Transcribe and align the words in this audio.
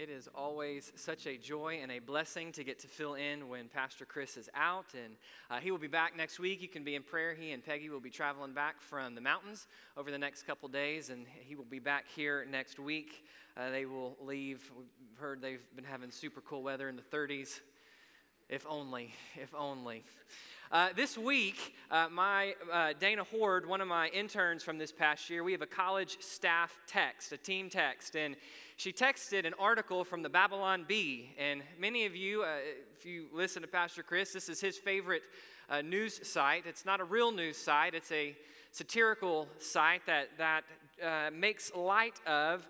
It 0.00 0.08
is 0.08 0.30
always 0.34 0.92
such 0.96 1.26
a 1.26 1.36
joy 1.36 1.80
and 1.82 1.92
a 1.92 1.98
blessing 1.98 2.52
to 2.52 2.64
get 2.64 2.78
to 2.78 2.88
fill 2.88 3.16
in 3.16 3.50
when 3.50 3.68
Pastor 3.68 4.06
Chris 4.06 4.38
is 4.38 4.48
out. 4.54 4.86
And 4.94 5.16
uh, 5.50 5.60
he 5.60 5.70
will 5.70 5.78
be 5.78 5.88
back 5.88 6.16
next 6.16 6.40
week. 6.40 6.62
You 6.62 6.68
can 6.68 6.84
be 6.84 6.94
in 6.94 7.02
prayer. 7.02 7.34
He 7.34 7.52
and 7.52 7.62
Peggy 7.62 7.90
will 7.90 8.00
be 8.00 8.08
traveling 8.08 8.54
back 8.54 8.80
from 8.80 9.14
the 9.14 9.20
mountains 9.20 9.66
over 9.98 10.10
the 10.10 10.16
next 10.16 10.44
couple 10.44 10.70
days, 10.70 11.10
and 11.10 11.26
he 11.46 11.54
will 11.54 11.66
be 11.66 11.80
back 11.80 12.06
here 12.16 12.46
next 12.50 12.78
week. 12.78 13.26
Uh, 13.58 13.68
they 13.68 13.84
will 13.84 14.16
leave. 14.22 14.72
We've 14.74 15.18
heard 15.18 15.42
they've 15.42 15.60
been 15.76 15.84
having 15.84 16.10
super 16.10 16.40
cool 16.40 16.62
weather 16.62 16.88
in 16.88 16.96
the 16.96 17.02
30s. 17.02 17.60
If 18.48 18.64
only, 18.66 19.12
if 19.36 19.54
only. 19.54 20.02
Uh, 20.72 20.90
this 20.94 21.18
week, 21.18 21.74
uh, 21.90 22.06
my 22.12 22.54
uh, 22.72 22.92
Dana 22.98 23.24
Horde, 23.24 23.66
one 23.66 23.80
of 23.80 23.88
my 23.88 24.06
interns 24.10 24.62
from 24.62 24.78
this 24.78 24.92
past 24.92 25.28
year, 25.28 25.42
we 25.42 25.50
have 25.50 25.62
a 25.62 25.66
college 25.66 26.16
staff 26.20 26.78
text, 26.86 27.32
a 27.32 27.36
team 27.36 27.68
text, 27.68 28.14
and 28.14 28.36
she 28.80 28.94
texted 28.94 29.46
an 29.46 29.52
article 29.58 30.04
from 30.04 30.22
the 30.22 30.30
Babylon 30.30 30.86
Bee. 30.88 31.34
And 31.38 31.62
many 31.78 32.06
of 32.06 32.16
you, 32.16 32.44
uh, 32.44 32.46
if 32.96 33.04
you 33.04 33.26
listen 33.30 33.60
to 33.60 33.68
Pastor 33.68 34.02
Chris, 34.02 34.32
this 34.32 34.48
is 34.48 34.58
his 34.58 34.78
favorite 34.78 35.20
uh, 35.68 35.82
news 35.82 36.26
site. 36.26 36.64
It's 36.64 36.86
not 36.86 36.98
a 36.98 37.04
real 37.04 37.30
news 37.30 37.58
site; 37.58 37.94
it's 37.94 38.10
a 38.10 38.34
satirical 38.70 39.48
site 39.58 40.06
that 40.06 40.28
that 40.38 40.64
uh, 41.04 41.30
makes 41.30 41.74
light 41.74 42.20
of 42.26 42.66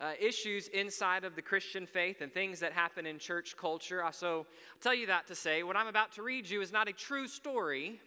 uh, 0.00 0.14
issues 0.20 0.66
inside 0.66 1.22
of 1.22 1.36
the 1.36 1.42
Christian 1.42 1.86
faith 1.86 2.20
and 2.20 2.34
things 2.34 2.58
that 2.58 2.72
happen 2.72 3.06
in 3.06 3.20
church 3.20 3.56
culture. 3.56 4.02
So 4.10 4.38
I'll 4.38 4.46
tell 4.80 4.94
you 4.94 5.06
that 5.06 5.28
to 5.28 5.36
say 5.36 5.62
what 5.62 5.76
I'm 5.76 5.86
about 5.86 6.10
to 6.14 6.24
read 6.24 6.50
you 6.50 6.62
is 6.62 6.72
not 6.72 6.88
a 6.88 6.92
true 6.92 7.28
story, 7.28 8.00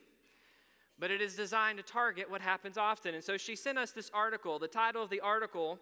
but 0.99 1.11
it 1.11 1.21
is 1.21 1.37
designed 1.37 1.77
to 1.77 1.83
target 1.83 2.29
what 2.29 2.41
happens 2.41 2.77
often. 2.77 3.15
And 3.15 3.23
so 3.23 3.37
she 3.37 3.55
sent 3.55 3.77
us 3.77 3.91
this 3.91 4.11
article. 4.13 4.59
The 4.59 4.67
title 4.67 5.01
of 5.01 5.09
the 5.09 5.21
article, 5.21 5.79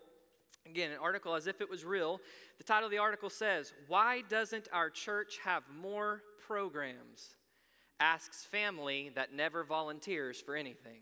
again, 0.65 0.91
an 0.91 0.97
article 1.01 1.35
as 1.35 1.47
if 1.47 1.61
it 1.61 1.69
was 1.69 1.85
real, 1.85 2.19
the 2.57 2.63
title 2.63 2.85
of 2.85 2.91
the 2.91 2.97
article 2.97 3.29
says, 3.29 3.73
Why 3.87 4.21
Doesn't 4.29 4.67
Our 4.73 4.89
Church 4.89 5.39
Have 5.43 5.63
More 5.81 6.21
Programs? 6.45 7.35
Asks 7.99 8.43
family 8.43 9.11
that 9.15 9.33
never 9.33 9.63
volunteers 9.63 10.41
for 10.41 10.55
anything. 10.55 10.99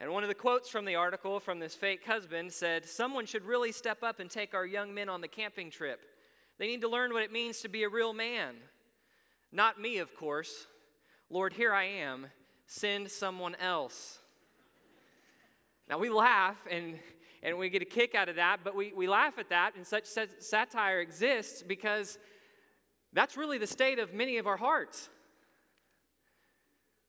And 0.00 0.10
one 0.10 0.24
of 0.24 0.28
the 0.28 0.34
quotes 0.34 0.68
from 0.68 0.84
the 0.84 0.96
article 0.96 1.38
from 1.38 1.60
this 1.60 1.74
fake 1.74 2.04
husband 2.04 2.52
said, 2.52 2.84
Someone 2.84 3.26
should 3.26 3.44
really 3.44 3.70
step 3.70 4.02
up 4.02 4.18
and 4.18 4.28
take 4.28 4.54
our 4.54 4.66
young 4.66 4.92
men 4.92 5.08
on 5.08 5.20
the 5.20 5.28
camping 5.28 5.70
trip. 5.70 6.00
They 6.58 6.66
need 6.66 6.80
to 6.80 6.88
learn 6.88 7.12
what 7.12 7.22
it 7.22 7.32
means 7.32 7.60
to 7.60 7.68
be 7.68 7.84
a 7.84 7.88
real 7.88 8.12
man. 8.12 8.56
Not 9.52 9.80
me, 9.80 9.98
of 9.98 10.16
course. 10.16 10.66
Lord, 11.30 11.52
here 11.52 11.72
I 11.72 11.84
am. 11.84 12.26
Send 12.66 13.10
someone 13.10 13.54
else. 13.56 14.18
Now 15.88 15.98
we 15.98 16.10
laugh 16.10 16.56
and, 16.70 16.98
and 17.42 17.58
we 17.58 17.68
get 17.68 17.82
a 17.82 17.86
kick 17.86 18.14
out 18.14 18.28
of 18.28 18.36
that, 18.36 18.58
but 18.62 18.76
we, 18.76 18.92
we 18.94 19.08
laugh 19.08 19.38
at 19.38 19.48
that, 19.48 19.74
and 19.74 19.86
such 19.86 20.06
satire 20.38 21.00
exists 21.00 21.62
because 21.62 22.18
that's 23.12 23.36
really 23.36 23.58
the 23.58 23.66
state 23.66 23.98
of 23.98 24.14
many 24.14 24.38
of 24.38 24.46
our 24.46 24.56
hearts. 24.56 25.08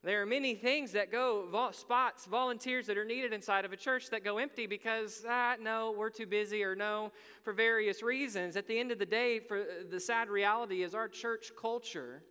There 0.03 0.21
are 0.21 0.25
many 0.25 0.53
things 0.55 0.91
that 0.91 1.13
go, 1.13 1.47
spots, 1.71 2.25
volunteers 2.25 2.87
that 2.87 2.97
are 2.97 3.05
needed 3.05 3.31
inside 3.31 3.63
of 3.63 3.71
a 3.71 3.77
church 3.77 4.09
that 4.09 4.21
go 4.21 4.37
empty 4.37 4.67
because, 4.67 5.23
ah, 5.25 5.55
no, 5.61 5.95
we're 5.97 6.09
too 6.09 6.25
busy, 6.25 6.61
or 6.61 6.75
no, 6.75 7.13
for 7.43 7.53
various 7.53 8.03
reasons. 8.03 8.57
At 8.57 8.67
the 8.67 8.77
end 8.77 8.91
of 8.91 8.99
the 8.99 9.05
day, 9.05 9.39
for 9.39 9.63
the 9.89 10.01
sad 10.01 10.27
reality 10.27 10.83
is 10.83 10.93
our 10.93 11.07
church 11.07 11.51
culture 11.57 12.21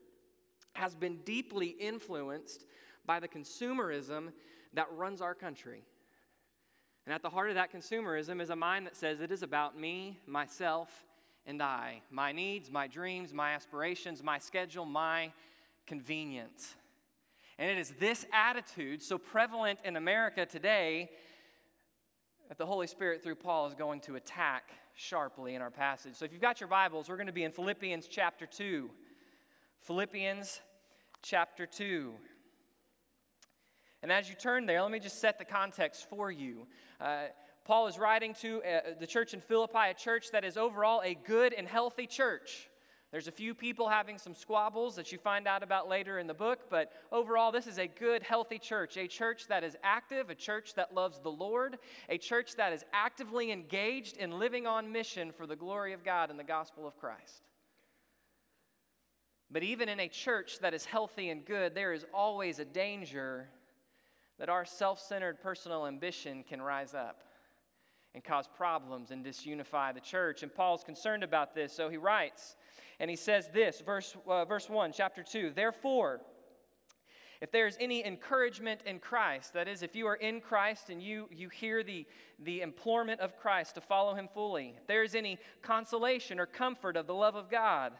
has 0.75 0.94
been 0.94 1.20
deeply 1.25 1.69
influenced 1.69 2.66
by 3.06 3.20
the 3.20 3.28
consumerism 3.28 4.33
that 4.75 4.87
runs 4.92 5.22
our 5.22 5.34
country. 5.34 5.84
And 7.05 7.14
at 7.14 7.22
the 7.22 7.31
heart 7.31 7.48
of 7.48 7.56
that 7.56 7.72
consumerism 7.72 8.41
is 8.41 8.50
a 8.50 8.56
mind 8.56 8.86
that 8.86 8.97
says 8.97 9.20
it 9.20 9.33
is 9.33 9.42
about 9.42 9.78
me, 9.78 10.20
myself, 10.27 11.05
and 11.47 11.61
I. 11.61 12.03
My 12.11 12.31
needs, 12.31 12.70
my 12.70 12.86
dreams, 12.86 13.33
my 13.33 13.53
aspirations, 13.55 14.22
my 14.22 14.39
schedule, 14.39 14.84
my 14.84 15.33
convenience. 15.86 16.77
And 17.59 17.71
it 17.71 17.78
is 17.78 17.91
this 17.99 18.25
attitude, 18.32 19.03
so 19.03 19.19
prevalent 19.19 19.81
in 19.84 19.97
America 19.97 20.47
today, 20.47 21.10
that 22.49 22.59
the 22.59 22.66
Holy 22.66 22.87
Spirit, 22.87 23.22
through 23.22 23.37
Paul, 23.37 23.66
is 23.66 23.75
going 23.75 24.00
to 24.03 24.16
attack 24.16 24.71
sharply 24.94 25.54
in 25.54 25.62
our 25.62 25.71
passage. 25.71 26.15
So 26.15 26.25
if 26.25 26.32
you've 26.32 26.43
got 26.43 26.60
your 26.60 26.69
Bibles, 26.69 27.09
we're 27.09 27.16
going 27.16 27.27
to 27.27 27.32
be 27.32 27.44
in 27.44 27.53
Philippians 27.53 28.06
chapter 28.06 28.47
2. 28.47 28.91
Philippians 29.81 30.60
chapter 31.22 31.66
2. 31.66 32.12
And 34.03 34.11
as 34.11 34.29
you 34.29 34.35
turn 34.35 34.67
there, 34.67 34.83
let 34.83 34.91
me 34.91 34.99
just 34.99 35.21
set 35.21 35.39
the 35.39 35.45
context 35.45 36.09
for 36.09 36.31
you. 36.31 36.67
Uh, 37.01 37.27
Paul 37.65 37.87
is 37.87 37.99
writing 37.99 38.35
to 38.41 38.63
uh, 38.63 38.81
the 38.99 39.07
church 39.07 39.35
in 39.35 39.41
Philippi, 39.41 39.91
a 39.91 39.95
church 39.95 40.33
that 40.33 40.45
is 40.45 40.57
overall 40.57 41.01
a 41.05 41.15
good 41.15 41.53
and 41.53 41.69
healthy 41.69 42.09
church. 42.09 42.69
There's 43.13 43.29
a 43.29 43.33
few 43.33 43.55
people 43.55 43.89
having 43.89 44.17
some 44.17 44.35
squabbles 44.35 44.97
that 44.97 45.13
you 45.13 45.19
find 45.19 45.47
out 45.47 45.63
about 45.63 45.87
later 45.87 46.19
in 46.19 46.27
the 46.27 46.35
book, 46.35 46.71
but 46.71 46.91
overall, 47.13 47.53
this 47.53 47.67
is 47.67 47.79
a 47.79 47.87
good, 47.87 48.23
healthy 48.23 48.59
church. 48.59 48.97
A 48.97 49.07
church 49.07 49.47
that 49.49 49.63
is 49.63 49.77
active, 49.85 50.31
a 50.31 50.34
church 50.34 50.75
that 50.75 50.95
loves 50.95 51.21
the 51.21 51.31
Lord, 51.31 51.77
a 52.09 52.17
church 52.17 52.57
that 52.57 52.73
is 52.73 52.84
actively 52.95 53.53
engaged 53.53 54.17
in 54.17 54.39
living 54.39 54.67
on 54.67 54.91
mission 54.91 55.31
for 55.31 55.47
the 55.47 55.55
glory 55.55 55.93
of 55.93 56.03
God 56.03 56.31
and 56.31 56.39
the 56.39 56.45
gospel 56.45 56.87
of 56.87 56.97
Christ. 56.97 57.43
But 59.51 59.63
even 59.63 59.91
in 59.91 60.01
a 60.01 60.09
church 60.09 60.59
that 60.61 60.73
is 60.73 60.87
healthy 60.87 61.29
and 61.29 61.45
good, 61.45 61.75
there 61.75 61.93
is 61.93 62.07
always 62.15 62.59
a 62.59 62.65
danger 62.65 63.51
that 64.42 64.48
our 64.48 64.64
self 64.64 64.98
centered 64.98 65.41
personal 65.41 65.86
ambition 65.86 66.42
can 66.42 66.60
rise 66.60 66.94
up 66.94 67.22
and 68.12 68.25
cause 68.25 68.48
problems 68.56 69.12
and 69.12 69.25
disunify 69.25 69.94
the 69.94 70.00
church. 70.00 70.42
And 70.42 70.53
Paul's 70.53 70.82
concerned 70.82 71.22
about 71.22 71.54
this, 71.54 71.72
so 71.72 71.88
he 71.88 71.97
writes, 71.97 72.56
and 72.98 73.08
he 73.08 73.14
says 73.14 73.50
this, 73.54 73.80
verse, 73.86 74.16
uh, 74.26 74.44
verse 74.44 74.69
1, 74.69 74.91
chapter 74.92 75.22
2 75.22 75.53
Therefore, 75.54 76.22
if 77.41 77.53
there 77.53 77.69
is 77.69 77.76
any 77.78 78.04
encouragement 78.04 78.80
in 78.84 78.98
Christ, 78.98 79.53
that 79.53 79.69
is, 79.69 79.84
if 79.84 79.94
you 79.94 80.08
are 80.08 80.16
in 80.16 80.41
Christ 80.41 80.91
and 80.91 81.00
you, 81.00 81.28
you 81.30 81.48
hear 81.48 81.84
the, 81.84 82.04
the 82.41 82.62
implorement 82.62 83.20
of 83.20 83.38
Christ 83.38 83.76
to 83.76 83.80
follow 83.80 84.12
him 84.12 84.28
fully, 84.34 84.74
if 84.76 84.88
there 84.88 85.04
is 85.04 85.14
any 85.14 85.38
consolation 85.62 86.41
or 86.41 86.47
comfort 86.47 86.97
of 86.97 87.06
the 87.06 87.14
love 87.14 87.36
of 87.36 87.48
God, 87.48 87.92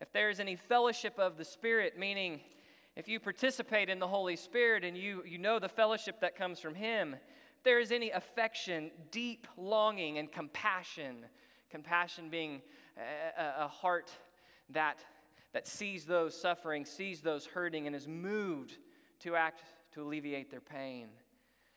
if 0.00 0.10
there 0.10 0.30
is 0.30 0.40
any 0.40 0.56
fellowship 0.56 1.18
of 1.18 1.36
the 1.36 1.44
Spirit, 1.44 1.98
meaning 1.98 2.40
if 3.00 3.08
you 3.08 3.18
participate 3.18 3.88
in 3.88 3.98
the 3.98 4.06
Holy 4.06 4.36
Spirit 4.36 4.84
and 4.84 4.94
you, 4.94 5.24
you 5.26 5.38
know 5.38 5.58
the 5.58 5.70
fellowship 5.70 6.20
that 6.20 6.36
comes 6.36 6.60
from 6.60 6.74
him, 6.74 7.14
if 7.14 7.64
there 7.64 7.80
is 7.80 7.92
any 7.92 8.10
affection, 8.10 8.90
deep 9.10 9.46
longing, 9.56 10.18
and 10.18 10.30
compassion, 10.30 11.24
compassion 11.70 12.28
being 12.28 12.60
a, 13.38 13.64
a 13.64 13.68
heart 13.68 14.10
that, 14.68 14.98
that 15.54 15.66
sees 15.66 16.04
those 16.04 16.38
suffering, 16.38 16.84
sees 16.84 17.22
those 17.22 17.46
hurting, 17.46 17.86
and 17.86 17.96
is 17.96 18.06
moved 18.06 18.76
to 19.20 19.34
act 19.34 19.62
to 19.94 20.02
alleviate 20.02 20.50
their 20.50 20.60
pain. 20.60 21.08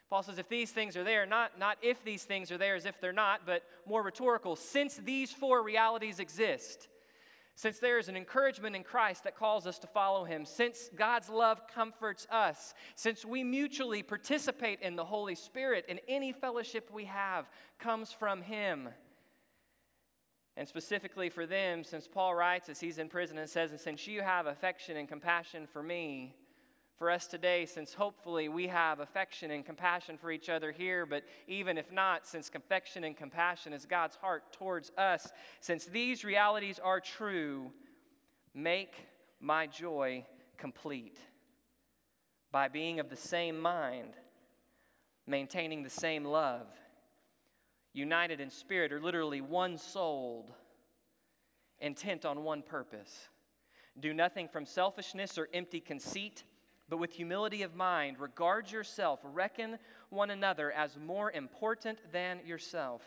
Paul 0.09 0.23
says, 0.23 0.37
if 0.37 0.49
these 0.49 0.71
things 0.71 0.97
are 0.97 1.05
there, 1.05 1.25
not, 1.25 1.57
not 1.57 1.77
if 1.81 2.03
these 2.03 2.23
things 2.25 2.51
are 2.51 2.57
there 2.57 2.75
as 2.75 2.85
if 2.85 2.99
they're 2.99 3.13
not, 3.13 3.45
but 3.45 3.63
more 3.87 4.03
rhetorical, 4.03 4.57
since 4.57 4.97
these 4.97 5.31
four 5.31 5.63
realities 5.63 6.19
exist, 6.19 6.89
since 7.55 7.79
there 7.79 7.99
is 7.99 8.09
an 8.09 8.17
encouragement 8.17 8.75
in 8.75 8.83
Christ 8.83 9.23
that 9.23 9.37
calls 9.37 9.67
us 9.67 9.77
to 9.79 9.87
follow 9.87 10.23
him, 10.23 10.45
since 10.45 10.89
God's 10.95 11.29
love 11.29 11.61
comforts 11.67 12.25
us, 12.31 12.73
since 12.95 13.23
we 13.23 13.43
mutually 13.43 14.01
participate 14.01 14.81
in 14.81 14.95
the 14.95 15.05
Holy 15.05 15.35
Spirit, 15.35 15.85
and 15.87 15.99
any 16.07 16.31
fellowship 16.31 16.89
we 16.91 17.05
have 17.05 17.49
comes 17.77 18.11
from 18.11 18.41
him, 18.41 18.89
and 20.55 20.67
specifically 20.67 21.29
for 21.29 21.45
them, 21.45 21.83
since 21.83 22.07
Paul 22.07 22.35
writes 22.35 22.69
as 22.69 22.79
he's 22.79 22.99
in 22.99 23.09
prison 23.09 23.37
and 23.37 23.49
says, 23.49 23.71
And 23.71 23.79
since 23.79 24.07
you 24.07 24.21
have 24.21 24.45
affection 24.45 24.97
and 24.97 25.07
compassion 25.07 25.65
for 25.65 25.81
me, 25.81 26.35
for 26.97 27.09
us 27.09 27.27
today, 27.27 27.65
since 27.65 27.93
hopefully 27.93 28.49
we 28.49 28.67
have 28.67 28.99
affection 28.99 29.51
and 29.51 29.65
compassion 29.65 30.17
for 30.17 30.31
each 30.31 30.49
other 30.49 30.71
here, 30.71 31.05
but 31.05 31.23
even 31.47 31.77
if 31.77 31.91
not, 31.91 32.25
since 32.27 32.49
affection 32.53 33.03
and 33.03 33.17
compassion 33.17 33.73
is 33.73 33.85
God's 33.85 34.15
heart 34.15 34.53
towards 34.53 34.91
us, 34.97 35.31
since 35.59 35.85
these 35.85 36.23
realities 36.23 36.79
are 36.79 36.99
true, 36.99 37.71
make 38.53 38.95
my 39.39 39.67
joy 39.67 40.25
complete 40.57 41.19
by 42.51 42.67
being 42.67 42.99
of 42.99 43.09
the 43.09 43.15
same 43.15 43.59
mind, 43.59 44.13
maintaining 45.25 45.83
the 45.83 45.89
same 45.89 46.23
love 46.23 46.67
united 47.93 48.41
in 48.41 48.49
spirit, 48.49 48.91
or 48.91 48.99
literally 48.99 49.39
one 49.39 49.77
souled, 49.77 50.51
intent 51.79 52.25
on 52.25 52.43
one 52.43 52.63
purpose. 52.63 53.29
Do 53.99 54.13
nothing 54.13 54.47
from 54.47 54.65
selfishness 54.65 55.37
or 55.37 55.47
empty 55.53 55.79
conceit, 55.79 56.43
but 56.89 56.97
with 56.97 57.13
humility 57.13 57.63
of 57.63 57.75
mind, 57.75 58.19
regard 58.19 58.71
yourself, 58.71 59.19
reckon 59.23 59.79
one 60.09 60.29
another 60.29 60.71
as 60.71 60.97
more 60.97 61.31
important 61.31 61.99
than 62.11 62.39
yourself. 62.45 63.01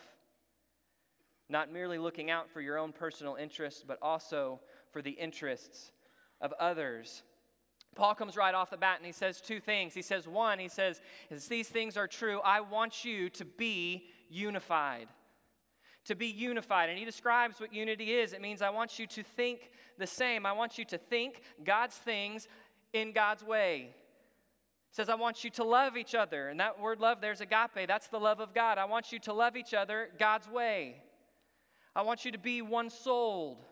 Not 1.48 1.72
merely 1.72 1.98
looking 1.98 2.30
out 2.30 2.50
for 2.50 2.60
your 2.60 2.78
own 2.78 2.92
personal 2.92 3.36
interests, 3.36 3.84
but 3.86 3.98
also 4.02 4.60
for 4.90 5.02
the 5.02 5.12
interests 5.12 5.92
of 6.40 6.52
others. 6.58 7.22
Paul 7.94 8.14
comes 8.14 8.36
right 8.36 8.54
off 8.54 8.70
the 8.70 8.76
bat 8.76 8.98
and 8.98 9.06
he 9.06 9.12
says 9.12 9.40
two 9.40 9.60
things. 9.60 9.94
He 9.94 10.02
says, 10.02 10.26
one, 10.26 10.58
he 10.58 10.68
says, 10.68 11.00
as 11.30 11.46
these 11.46 11.68
things 11.68 11.96
are 11.96 12.08
true, 12.08 12.40
I 12.40 12.60
want 12.60 13.04
you 13.04 13.30
to 13.30 13.44
be 13.44 14.08
unified. 14.28 15.08
to 16.06 16.14
be 16.14 16.26
unified. 16.26 16.88
And 16.88 16.98
he 16.98 17.04
describes 17.04 17.60
what 17.60 17.72
unity 17.72 18.14
is 18.14 18.32
it 18.32 18.40
means 18.40 18.62
I 18.62 18.70
want 18.70 18.98
you 18.98 19.06
to 19.08 19.22
think 19.22 19.70
the 19.98 20.06
same. 20.06 20.46
I 20.46 20.52
want 20.52 20.78
you 20.78 20.84
to 20.86 20.98
think 20.98 21.42
God's 21.64 21.96
things 21.96 22.48
in 23.00 23.12
God's 23.12 23.44
way. 23.44 23.90
It 24.90 24.96
says, 24.96 25.08
I 25.08 25.14
want 25.14 25.44
you 25.44 25.50
to 25.50 25.64
love 25.64 25.96
each 25.96 26.14
other. 26.14 26.48
And 26.48 26.60
that 26.60 26.80
word 26.80 27.00
love, 27.00 27.20
there's 27.20 27.40
agape. 27.40 27.86
That's 27.86 28.08
the 28.08 28.18
love 28.18 28.40
of 28.40 28.54
God. 28.54 28.78
I 28.78 28.86
want 28.86 29.12
you 29.12 29.18
to 29.20 29.32
love 29.32 29.56
each 29.56 29.74
other 29.74 30.08
God's 30.18 30.48
way. 30.48 30.96
I 31.94 32.02
want 32.02 32.24
you 32.24 32.32
to 32.32 32.38
be 32.38 32.62
one 32.62 32.90
souled, 32.90 33.64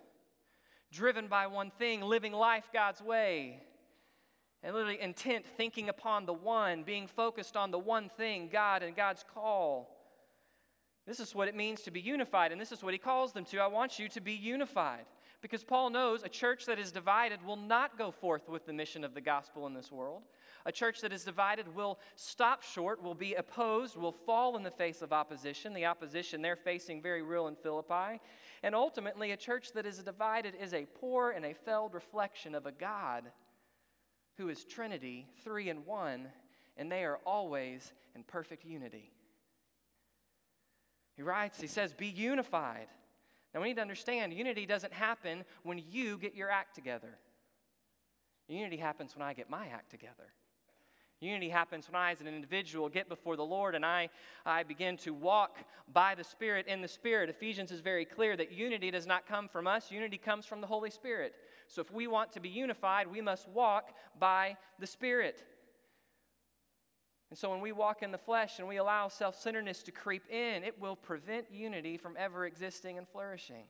driven 0.92 1.28
by 1.28 1.46
one 1.46 1.70
thing, 1.78 2.00
living 2.00 2.32
life 2.32 2.70
God's 2.72 3.02
way. 3.02 3.60
And 4.62 4.74
literally 4.74 5.00
intent, 5.00 5.44
thinking 5.56 5.90
upon 5.90 6.24
the 6.24 6.32
one, 6.32 6.84
being 6.84 7.06
focused 7.06 7.54
on 7.54 7.70
the 7.70 7.78
one 7.78 8.08
thing, 8.08 8.48
God 8.50 8.82
and 8.82 8.96
God's 8.96 9.24
call. 9.34 9.90
This 11.06 11.20
is 11.20 11.34
what 11.34 11.48
it 11.48 11.54
means 11.54 11.82
to 11.82 11.90
be 11.90 12.00
unified, 12.00 12.50
and 12.50 12.58
this 12.58 12.72
is 12.72 12.82
what 12.82 12.94
he 12.94 12.98
calls 12.98 13.32
them 13.34 13.44
to. 13.46 13.58
I 13.58 13.66
want 13.66 13.98
you 13.98 14.08
to 14.08 14.20
be 14.22 14.32
unified. 14.32 15.04
Because 15.44 15.62
Paul 15.62 15.90
knows 15.90 16.22
a 16.22 16.30
church 16.30 16.64
that 16.64 16.78
is 16.78 16.90
divided 16.90 17.44
will 17.44 17.58
not 17.58 17.98
go 17.98 18.10
forth 18.10 18.48
with 18.48 18.64
the 18.64 18.72
mission 18.72 19.04
of 19.04 19.12
the 19.12 19.20
gospel 19.20 19.66
in 19.66 19.74
this 19.74 19.92
world. 19.92 20.22
A 20.64 20.72
church 20.72 21.02
that 21.02 21.12
is 21.12 21.22
divided 21.22 21.74
will 21.74 21.98
stop 22.16 22.62
short, 22.62 23.02
will 23.02 23.14
be 23.14 23.34
opposed, 23.34 23.94
will 23.94 24.16
fall 24.24 24.56
in 24.56 24.62
the 24.62 24.70
face 24.70 25.02
of 25.02 25.12
opposition, 25.12 25.74
the 25.74 25.84
opposition 25.84 26.40
they're 26.40 26.56
facing 26.56 27.02
very 27.02 27.20
real 27.20 27.46
in 27.48 27.56
Philippi. 27.56 28.22
And 28.62 28.74
ultimately, 28.74 29.32
a 29.32 29.36
church 29.36 29.72
that 29.74 29.84
is 29.84 29.98
divided 29.98 30.54
is 30.58 30.72
a 30.72 30.86
poor 30.98 31.32
and 31.32 31.44
a 31.44 31.52
failed 31.52 31.92
reflection 31.92 32.54
of 32.54 32.64
a 32.64 32.72
God 32.72 33.24
who 34.38 34.48
is 34.48 34.64
Trinity, 34.64 35.26
three 35.44 35.68
in 35.68 35.84
one, 35.84 36.28
and 36.78 36.90
they 36.90 37.04
are 37.04 37.20
always 37.26 37.92
in 38.16 38.22
perfect 38.22 38.64
unity. 38.64 39.12
He 41.16 41.22
writes, 41.22 41.60
he 41.60 41.66
says, 41.66 41.92
Be 41.92 42.06
unified. 42.06 42.86
Now 43.54 43.60
we 43.60 43.68
need 43.68 43.76
to 43.76 43.82
understand 43.82 44.32
unity 44.32 44.66
doesn't 44.66 44.92
happen 44.92 45.44
when 45.62 45.80
you 45.90 46.18
get 46.18 46.34
your 46.34 46.50
act 46.50 46.74
together. 46.74 47.18
Unity 48.48 48.76
happens 48.76 49.16
when 49.16 49.26
I 49.26 49.32
get 49.32 49.48
my 49.48 49.68
act 49.68 49.90
together. 49.90 50.32
Unity 51.20 51.48
happens 51.48 51.88
when 51.88 51.96
I, 51.96 52.10
as 52.10 52.20
an 52.20 52.26
individual, 52.26 52.88
get 52.88 53.08
before 53.08 53.36
the 53.36 53.44
Lord 53.44 53.74
and 53.74 53.86
I, 53.86 54.10
I 54.44 54.62
begin 54.62 54.96
to 54.98 55.14
walk 55.14 55.56
by 55.92 56.14
the 56.14 56.24
Spirit 56.24 56.66
in 56.66 56.82
the 56.82 56.88
Spirit. 56.88 57.30
Ephesians 57.30 57.70
is 57.70 57.80
very 57.80 58.04
clear 58.04 58.36
that 58.36 58.52
unity 58.52 58.90
does 58.90 59.06
not 59.06 59.26
come 59.26 59.48
from 59.48 59.66
us, 59.66 59.90
unity 59.90 60.18
comes 60.18 60.44
from 60.44 60.60
the 60.60 60.66
Holy 60.66 60.90
Spirit. 60.90 61.34
So 61.66 61.80
if 61.80 61.90
we 61.90 62.06
want 62.06 62.32
to 62.32 62.40
be 62.40 62.50
unified, 62.50 63.06
we 63.06 63.22
must 63.22 63.48
walk 63.48 63.94
by 64.18 64.56
the 64.78 64.86
Spirit. 64.86 65.44
And 67.34 67.38
so 67.40 67.50
when 67.50 67.60
we 67.60 67.72
walk 67.72 68.04
in 68.04 68.12
the 68.12 68.16
flesh 68.16 68.60
and 68.60 68.68
we 68.68 68.76
allow 68.76 69.08
self 69.08 69.34
centeredness 69.34 69.82
to 69.82 69.90
creep 69.90 70.22
in, 70.30 70.62
it 70.62 70.80
will 70.80 70.94
prevent 70.94 71.50
unity 71.50 71.96
from 71.96 72.14
ever 72.16 72.46
existing 72.46 72.96
and 72.96 73.08
flourishing. 73.08 73.64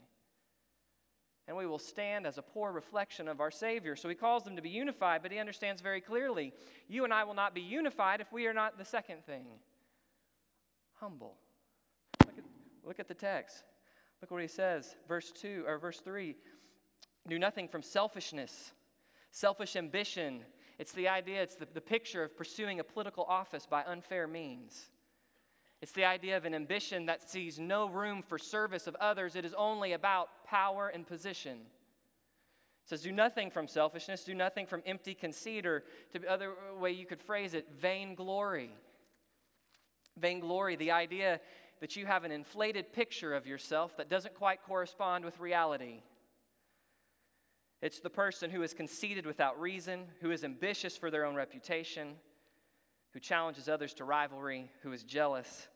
And 1.49 1.56
we 1.56 1.64
will 1.64 1.78
stand 1.78 2.26
as 2.26 2.37
a 2.37 2.43
poor 2.43 2.72
reflection 2.72 3.26
of 3.26 3.40
our 3.40 3.50
Savior. 3.50 3.96
So 3.96 4.11
he 4.11 4.14
calls 4.16 4.44
them 4.44 4.56
to 4.56 4.61
be 4.61 4.69
unified, 4.69 5.22
but 5.22 5.32
he 5.32 5.38
understands 5.38 5.81
very 5.81 6.02
clearly 6.02 6.52
you 6.88 7.05
and 7.05 7.14
I 7.14 7.25
will 7.25 7.32
not 7.32 7.55
be 7.55 7.62
unified 7.62 8.20
if 8.20 8.31
we 8.31 8.46
are 8.46 8.52
not 8.52 8.76
the 8.76 8.84
second 8.84 9.25
thing 9.25 9.46
humble. 11.00 11.38
Look 12.26 12.37
at, 12.37 12.44
look 12.84 13.00
at 13.00 13.08
the 13.08 13.14
text. 13.14 13.64
Look 14.20 14.31
what 14.31 14.43
he 14.43 14.46
says, 14.46 14.94
verse 15.08 15.32
2 15.32 15.64
or 15.66 15.78
verse 15.78 16.00
3. 16.00 16.37
Do 17.28 17.38
nothing 17.38 17.69
from 17.69 17.81
selfishness, 17.81 18.72
selfish 19.31 19.75
ambition 19.75 20.43
it's 20.79 20.93
the 20.93 21.09
idea, 21.09 21.43
it's 21.43 21.55
the, 21.55 21.69
the 21.73 21.81
picture 21.81 22.23
of 22.23 22.37
pursuing 22.37 22.81
a 22.81 22.85
political 22.85 23.25
office 23.25 23.67
by 23.67 23.82
unfair 23.85 24.26
means. 24.26 24.91
It's 25.81 25.93
the 25.93 26.05
idea 26.05 26.37
of 26.37 26.44
an 26.44 26.55
ambition 26.55 27.06
that 27.06 27.29
sees 27.29 27.59
no 27.59 27.87
room 27.87 28.23
for 28.23 28.38
service 28.38 28.87
of 28.87 28.97
others. 28.97 29.37
It 29.37 29.44
is 29.44 29.55
only 29.55 29.93
about 29.93 30.29
power 30.47 30.88
and 30.88 31.06
position. 31.06 31.59
It 31.59 32.88
says, 32.88 33.03
do 33.03 33.12
nothing 33.12 33.50
from 33.50 33.69
selfishness, 33.69 34.25
do 34.25 34.35
nothing 34.35 34.67
from 34.67 34.82
empty 34.87 35.15
conceit, 35.15 35.67
or 35.67 35.85
to 36.12 36.19
the 36.19 36.31
other 36.31 36.53
way 36.79 36.91
you 36.93 37.06
could 37.06 37.21
phrase 37.21 37.55
it, 37.55 37.69
vainglory. 37.79 38.71
Vainglory, 40.19 40.76
the 40.76 40.91
idea 40.91 41.41
that 41.81 41.97
you 41.97 42.06
have 42.06 42.25
an 42.25 42.31
inflated 42.31 42.93
picture 42.93 43.35
of 43.35 43.47
yourself 43.47 43.97
that 43.97 44.09
doesn't 44.09 44.35
quite 44.35 44.62
correspond 44.62 45.25
with 45.25 45.38
reality. 45.41 46.03
It's 47.84 48.00
the 48.00 48.08
person 48.08 48.48
who 48.48 48.62
is 48.62 48.72
conceited 48.72 49.26
without 49.26 49.60
reason, 49.60 50.06
who 50.22 50.31
is 50.31 50.42
ambitious 50.42 50.96
for 50.96 51.10
their 51.10 51.26
own 51.26 51.34
reputation, 51.34 52.14
who 53.12 53.20
challenges 53.20 53.69
others 53.69 53.92
to 53.94 54.06
rivalry, 54.06 54.70
who 54.82 54.90
is 54.92 55.02
jealous, 55.02 55.69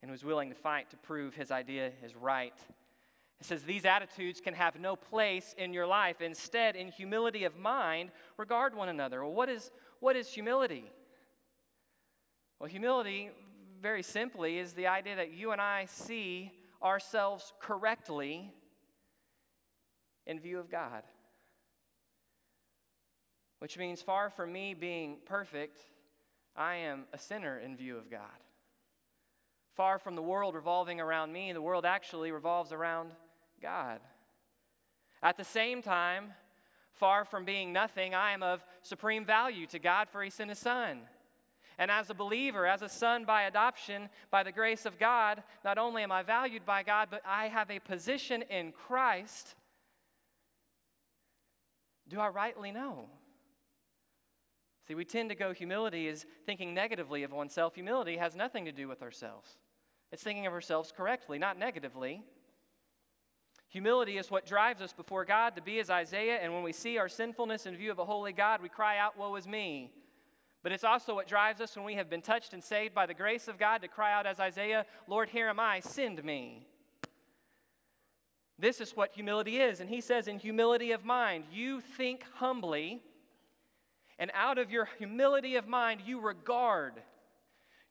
and 0.00 0.08
who 0.08 0.14
is 0.14 0.24
willing 0.24 0.50
to 0.50 0.54
fight 0.54 0.88
to 0.90 0.96
prove 0.96 1.34
his 1.34 1.50
idea 1.50 1.90
is 2.04 2.14
right. 2.14 2.54
It 3.40 3.46
says 3.46 3.64
these 3.64 3.84
attitudes 3.84 4.40
can 4.40 4.54
have 4.54 4.78
no 4.78 4.94
place 4.94 5.52
in 5.58 5.72
your 5.72 5.84
life. 5.84 6.20
Instead, 6.20 6.76
in 6.76 6.92
humility 6.92 7.42
of 7.42 7.56
mind, 7.56 8.12
regard 8.36 8.72
one 8.72 8.88
another. 8.88 9.24
Well, 9.24 9.34
what 9.34 9.48
is, 9.48 9.72
what 9.98 10.14
is 10.14 10.28
humility? 10.28 10.84
Well, 12.60 12.68
humility, 12.70 13.30
very 13.82 14.04
simply, 14.04 14.60
is 14.60 14.74
the 14.74 14.86
idea 14.86 15.16
that 15.16 15.32
you 15.32 15.50
and 15.50 15.60
I 15.60 15.86
see 15.86 16.52
ourselves 16.80 17.52
correctly 17.60 18.52
in 20.24 20.38
view 20.38 20.60
of 20.60 20.70
God 20.70 21.02
which 23.58 23.78
means 23.78 24.02
far 24.02 24.30
from 24.30 24.52
me 24.52 24.74
being 24.74 25.18
perfect, 25.26 25.78
I 26.56 26.76
am 26.76 27.04
a 27.12 27.18
sinner 27.18 27.58
in 27.58 27.76
view 27.76 27.96
of 27.96 28.10
God. 28.10 28.20
Far 29.74 29.98
from 29.98 30.16
the 30.16 30.22
world 30.22 30.54
revolving 30.54 31.00
around 31.00 31.32
me, 31.32 31.52
the 31.52 31.62
world 31.62 31.84
actually 31.84 32.32
revolves 32.32 32.72
around 32.72 33.12
God. 33.62 34.00
At 35.22 35.36
the 35.36 35.44
same 35.44 35.82
time, 35.82 36.32
far 36.94 37.24
from 37.24 37.44
being 37.44 37.72
nothing, 37.72 38.14
I 38.14 38.32
am 38.32 38.42
of 38.42 38.64
supreme 38.82 39.24
value 39.24 39.66
to 39.68 39.78
God, 39.78 40.08
for 40.08 40.22
He 40.22 40.30
sent 40.30 40.50
His 40.50 40.58
Son. 40.58 41.00
And 41.78 41.92
as 41.92 42.10
a 42.10 42.14
believer, 42.14 42.66
as 42.66 42.82
a 42.82 42.88
son 42.88 43.24
by 43.24 43.42
adoption, 43.42 44.08
by 44.32 44.42
the 44.42 44.50
grace 44.50 44.84
of 44.84 44.98
God, 44.98 45.44
not 45.64 45.78
only 45.78 46.02
am 46.02 46.10
I 46.10 46.24
valued 46.24 46.66
by 46.66 46.82
God, 46.82 47.06
but 47.08 47.22
I 47.24 47.46
have 47.46 47.70
a 47.70 47.78
position 47.78 48.42
in 48.50 48.72
Christ. 48.72 49.54
Do 52.08 52.18
I 52.18 52.28
rightly 52.28 52.72
know? 52.72 53.08
See, 54.88 54.94
we 54.94 55.04
tend 55.04 55.28
to 55.28 55.34
go, 55.34 55.52
humility 55.52 56.08
is 56.08 56.24
thinking 56.46 56.72
negatively 56.72 57.22
of 57.22 57.30
oneself. 57.30 57.74
Humility 57.74 58.16
has 58.16 58.34
nothing 58.34 58.64
to 58.64 58.72
do 58.72 58.88
with 58.88 59.02
ourselves, 59.02 59.58
it's 60.10 60.22
thinking 60.22 60.46
of 60.46 60.54
ourselves 60.54 60.92
correctly, 60.96 61.38
not 61.38 61.58
negatively. 61.58 62.22
Humility 63.70 64.16
is 64.16 64.30
what 64.30 64.46
drives 64.46 64.80
us 64.80 64.94
before 64.94 65.26
God 65.26 65.54
to 65.56 65.60
be 65.60 65.78
as 65.78 65.90
Isaiah, 65.90 66.38
and 66.40 66.54
when 66.54 66.62
we 66.62 66.72
see 66.72 66.96
our 66.96 67.08
sinfulness 67.08 67.66
in 67.66 67.76
view 67.76 67.90
of 67.90 67.98
a 67.98 68.04
holy 68.06 68.32
God, 68.32 68.62
we 68.62 68.70
cry 68.70 68.96
out, 68.96 69.18
Woe 69.18 69.36
is 69.36 69.46
me. 69.46 69.92
But 70.62 70.72
it's 70.72 70.84
also 70.84 71.14
what 71.14 71.28
drives 71.28 71.60
us 71.60 71.76
when 71.76 71.84
we 71.84 71.96
have 71.96 72.08
been 72.08 72.22
touched 72.22 72.54
and 72.54 72.64
saved 72.64 72.94
by 72.94 73.04
the 73.04 73.12
grace 73.12 73.46
of 73.46 73.58
God 73.58 73.82
to 73.82 73.88
cry 73.88 74.10
out 74.10 74.26
as 74.26 74.40
Isaiah, 74.40 74.86
Lord, 75.06 75.28
here 75.28 75.48
am 75.48 75.60
I, 75.60 75.80
send 75.80 76.24
me. 76.24 76.66
This 78.58 78.80
is 78.80 78.96
what 78.96 79.12
humility 79.12 79.58
is. 79.58 79.80
And 79.80 79.90
he 79.90 80.00
says, 80.00 80.28
in 80.28 80.38
humility 80.38 80.92
of 80.92 81.04
mind, 81.04 81.44
you 81.52 81.82
think 81.82 82.24
humbly 82.36 83.02
and 84.18 84.30
out 84.34 84.58
of 84.58 84.70
your 84.70 84.88
humility 84.98 85.56
of 85.56 85.68
mind, 85.68 86.00
you 86.04 86.20
regard. 86.20 86.94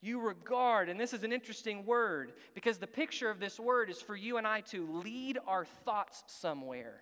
You 0.02 0.22
regard, 0.22 0.90
and 0.90 1.00
this 1.00 1.14
is 1.14 1.24
an 1.24 1.34
interesting 1.34 1.86
word 1.86 2.34
because 2.54 2.78
the 2.78 2.88
picture 2.88 3.30
of 3.30 3.40
this 3.40 3.60
word 3.60 3.90
is 3.90 4.02
for 4.02 4.16
you 4.16 4.38
and 4.38 4.46
I 4.46 4.62
to 4.62 4.86
lead 5.04 5.40
our 5.48 5.66
thoughts 5.66 6.24
somewhere. 6.28 7.02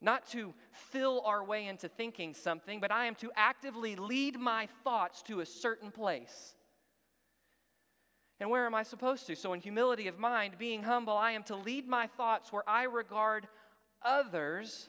Not 0.00 0.26
to 0.32 0.52
fill 0.72 1.22
our 1.24 1.42
way 1.44 1.68
into 1.68 1.88
thinking 1.88 2.34
something, 2.34 2.80
but 2.80 2.90
I 2.90 3.06
am 3.06 3.14
to 3.16 3.30
actively 3.36 3.96
lead 3.96 4.38
my 4.38 4.68
thoughts 4.82 5.22
to 5.22 5.40
a 5.40 5.46
certain 5.46 5.90
place. 5.90 6.54
And 8.40 8.50
where 8.50 8.66
am 8.66 8.74
I 8.74 8.82
supposed 8.82 9.28
to? 9.28 9.36
So, 9.36 9.52
in 9.52 9.60
humility 9.60 10.08
of 10.08 10.18
mind, 10.18 10.54
being 10.58 10.82
humble, 10.82 11.16
I 11.16 11.30
am 11.30 11.44
to 11.44 11.54
lead 11.54 11.86
my 11.86 12.08
thoughts 12.08 12.52
where 12.52 12.68
I 12.68 12.82
regard 12.82 13.46
others 14.04 14.88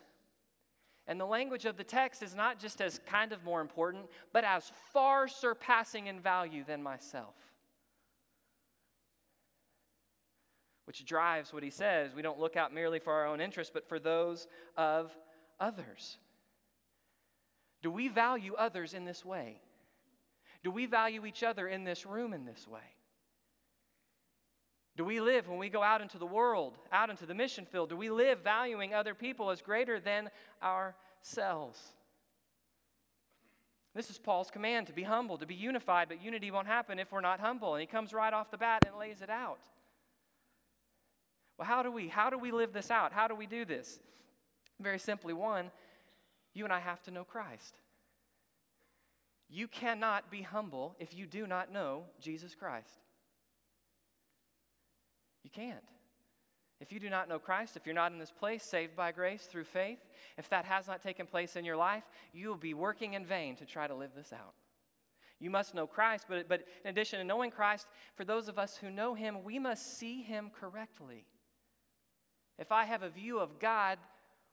and 1.08 1.20
the 1.20 1.26
language 1.26 1.66
of 1.66 1.76
the 1.76 1.84
text 1.84 2.24
is 2.24 2.34
not 2.34 2.60
just 2.60 2.82
as 2.82 3.00
kind 3.06 3.34
of 3.34 3.44
more 3.44 3.62
important, 3.62 4.06
but 4.32 4.44
as 4.44 4.72
far 4.94 5.28
surpassing 5.28 6.08
in 6.08 6.20
value 6.20 6.64
than 6.64 6.82
myself. 6.82 7.36
Which 10.86 11.06
drives 11.06 11.54
what 11.54 11.64
he 11.64 11.70
says. 11.70 12.14
We 12.16 12.22
don't 12.22 12.40
look 12.40 12.56
out 12.56 12.74
merely 12.74 13.00
for 13.00 13.14
our 13.14 13.26
own 13.26 13.42
interests, 13.42 13.72
but 13.74 13.88
for 13.88 14.00
those 14.00 14.48
of 14.78 15.16
others. 15.60 16.18
Do 17.82 17.92
we 17.92 18.08
value 18.08 18.54
others 18.58 18.94
in 18.94 19.04
this 19.04 19.26
way? 19.26 19.60
Do 20.64 20.72
we 20.72 20.86
value 20.86 21.26
each 21.26 21.44
other 21.44 21.68
in 21.68 21.84
this 21.84 22.06
room 22.06 22.34
in 22.34 22.46
this 22.46 22.66
way? 22.66 22.96
Do 24.96 25.04
we 25.04 25.20
live 25.20 25.48
when 25.48 25.58
we 25.58 25.70
go 25.70 25.82
out 25.82 26.02
into 26.02 26.20
the 26.20 26.26
world, 26.26 26.78
out 26.92 27.10
into 27.10 27.26
the 27.26 27.34
mission 27.34 27.66
field? 27.66 27.90
Do 27.90 27.98
we 27.98 28.10
live 28.10 28.40
valuing 28.44 28.94
other 28.94 29.16
people 29.16 29.50
as 29.50 29.62
greater 29.62 30.00
than 30.00 30.30
ourselves? 30.62 31.80
This 33.96 34.10
is 34.10 34.18
Paul's 34.18 34.52
command 34.52 34.88
to 34.88 34.94
be 34.94 35.04
humble, 35.04 35.38
to 35.38 35.46
be 35.46 35.56
unified, 35.56 36.10
but 36.10 36.24
unity 36.24 36.52
won't 36.52 36.68
happen 36.68 37.00
if 37.00 37.12
we're 37.12 37.22
not 37.22 37.40
humble. 37.40 37.76
And 37.76 37.82
he 37.82 37.88
comes 37.88 38.14
right 38.14 38.34
off 38.34 38.52
the 38.52 38.58
bat 38.58 38.84
and 38.88 38.98
lays 38.98 39.22
it 39.22 39.30
out. 39.30 39.60
Well, 41.58 41.68
how 41.68 41.84
do 41.84 41.92
we 41.92 42.08
how 42.08 42.30
do 42.30 42.38
we 42.38 42.52
live 42.52 42.74
this 42.74 42.90
out? 42.90 43.14
How 43.14 43.28
do 43.28 43.36
we 43.36 43.46
do 43.46 43.66
this? 43.66 44.00
Very 44.80 44.98
simply, 44.98 45.34
one, 45.34 45.70
you 46.54 46.64
and 46.64 46.74
I 46.74 46.80
have 46.80 47.02
to 47.04 47.12
know 47.12 47.24
Christ. 47.24 47.76
You 49.50 49.68
cannot 49.68 50.32
be 50.32 50.42
humble 50.42 50.96
if 51.00 51.14
you 51.14 51.28
do 51.28 51.46
not 51.46 51.72
know 51.72 52.06
Jesus 52.20 52.56
Christ. 52.56 53.00
You 55.44 55.50
can't. 55.50 55.84
If 56.80 56.92
you 56.92 57.00
do 57.00 57.10
not 57.10 57.30
know 57.30 57.40
Christ, 57.40 57.78
if 57.78 57.86
you're 57.86 57.96
not 57.96 58.12
in 58.12 58.20
this 58.20 58.32
place, 58.32 58.64
saved 58.64 58.96
by 58.96 59.12
grace 59.12 59.44
through 59.44 59.64
faith, 59.64 60.00
if 60.38 60.50
that 60.50 60.66
has 60.66 60.88
not 60.88 61.02
taken 61.02 61.26
place 61.26 61.56
in 61.56 61.64
your 61.64 61.78
life, 61.78 62.04
you 62.34 62.50
will 62.50 62.58
be 62.58 62.74
working 62.74 63.14
in 63.14 63.26
vain 63.26 63.56
to 63.58 63.66
try 63.66 63.88
to 63.88 63.96
live 63.96 64.12
this 64.16 64.34
out. 64.34 64.54
You 65.40 65.50
must 65.50 65.76
know 65.76 65.88
Christ, 65.88 66.26
but, 66.28 66.48
but 66.50 66.64
in 66.84 66.90
addition 66.90 67.20
to 67.20 67.26
knowing 67.26 67.52
Christ, 67.52 67.88
for 68.16 68.26
those 68.26 68.48
of 68.48 68.60
us 68.60 68.78
who 68.78 68.90
know 68.90 69.14
Him, 69.14 69.44
we 69.44 69.60
must 69.60 69.98
see 69.98 70.22
Him 70.22 70.52
correctly. 70.58 71.26
If 72.60 72.72
I 72.72 72.86
have 72.86 73.04
a 73.04 73.10
view 73.10 73.40
of 73.40 73.60
God 73.60 73.98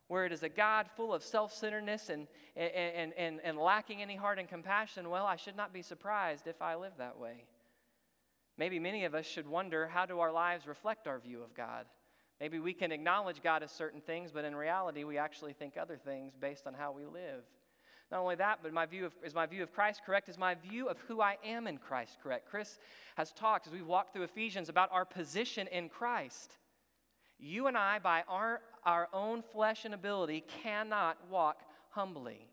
where 0.08 0.24
it 0.24 0.32
is 0.32 0.42
a 0.42 0.48
God 0.48 0.86
full 0.96 1.14
of 1.14 1.22
self 1.22 1.52
centeredness 1.52 2.08
and, 2.08 2.26
and, 2.56 3.12
and, 3.16 3.40
and 3.44 3.58
lacking 3.58 4.02
any 4.02 4.16
heart 4.16 4.38
and 4.38 4.48
compassion, 4.48 5.10
well, 5.10 5.26
I 5.26 5.36
should 5.36 5.56
not 5.56 5.72
be 5.72 5.82
surprised 5.82 6.46
if 6.46 6.60
I 6.60 6.74
live 6.74 6.94
that 6.98 7.18
way. 7.18 7.44
Maybe 8.60 8.78
many 8.78 9.06
of 9.06 9.14
us 9.14 9.24
should 9.24 9.48
wonder 9.48 9.86
how 9.86 10.04
do 10.04 10.20
our 10.20 10.30
lives 10.30 10.66
reflect 10.66 11.06
our 11.06 11.18
view 11.18 11.42
of 11.42 11.54
God? 11.54 11.86
Maybe 12.42 12.58
we 12.58 12.74
can 12.74 12.92
acknowledge 12.92 13.42
God 13.42 13.62
as 13.62 13.70
certain 13.70 14.02
things, 14.02 14.32
but 14.32 14.44
in 14.44 14.54
reality, 14.54 15.02
we 15.02 15.16
actually 15.16 15.54
think 15.54 15.78
other 15.78 15.96
things 15.96 16.34
based 16.38 16.66
on 16.66 16.74
how 16.74 16.92
we 16.92 17.06
live. 17.06 17.42
Not 18.12 18.20
only 18.20 18.34
that, 18.34 18.58
but 18.62 18.74
my 18.74 18.84
view 18.84 19.06
of, 19.06 19.14
is 19.24 19.34
my 19.34 19.46
view 19.46 19.62
of 19.62 19.72
Christ 19.72 20.02
correct? 20.04 20.28
Is 20.28 20.36
my 20.36 20.56
view 20.56 20.90
of 20.90 20.98
who 21.08 21.22
I 21.22 21.38
am 21.42 21.66
in 21.66 21.78
Christ 21.78 22.18
correct? 22.22 22.50
Chris 22.50 22.78
has 23.14 23.32
talked 23.32 23.66
as 23.66 23.72
we've 23.72 23.86
walked 23.86 24.12
through 24.12 24.24
Ephesians 24.24 24.68
about 24.68 24.92
our 24.92 25.06
position 25.06 25.66
in 25.68 25.88
Christ. 25.88 26.58
You 27.38 27.66
and 27.66 27.78
I, 27.78 27.98
by 27.98 28.24
our, 28.28 28.60
our 28.84 29.08
own 29.14 29.40
flesh 29.40 29.86
and 29.86 29.94
ability, 29.94 30.44
cannot 30.62 31.16
walk 31.30 31.62
humbly. 31.88 32.46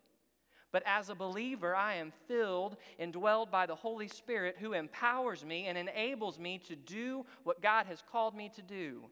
But 0.77 0.83
as 0.85 1.09
a 1.09 1.15
believer, 1.15 1.75
I 1.75 1.95
am 1.95 2.13
filled 2.27 2.77
and 2.99 3.11
dwelled 3.11 3.49
by 3.49 3.65
the 3.65 3.73
Holy 3.73 4.07
Spirit 4.07 4.57
who 4.59 4.73
empowers 4.73 5.43
me 5.43 5.65
and 5.65 5.75
enables 5.75 6.37
me 6.37 6.59
to 6.67 6.75
do 6.75 7.25
what 7.45 7.63
God 7.63 7.87
has 7.87 8.03
called 8.11 8.35
me 8.35 8.51
to 8.55 8.61
do. 8.61 9.05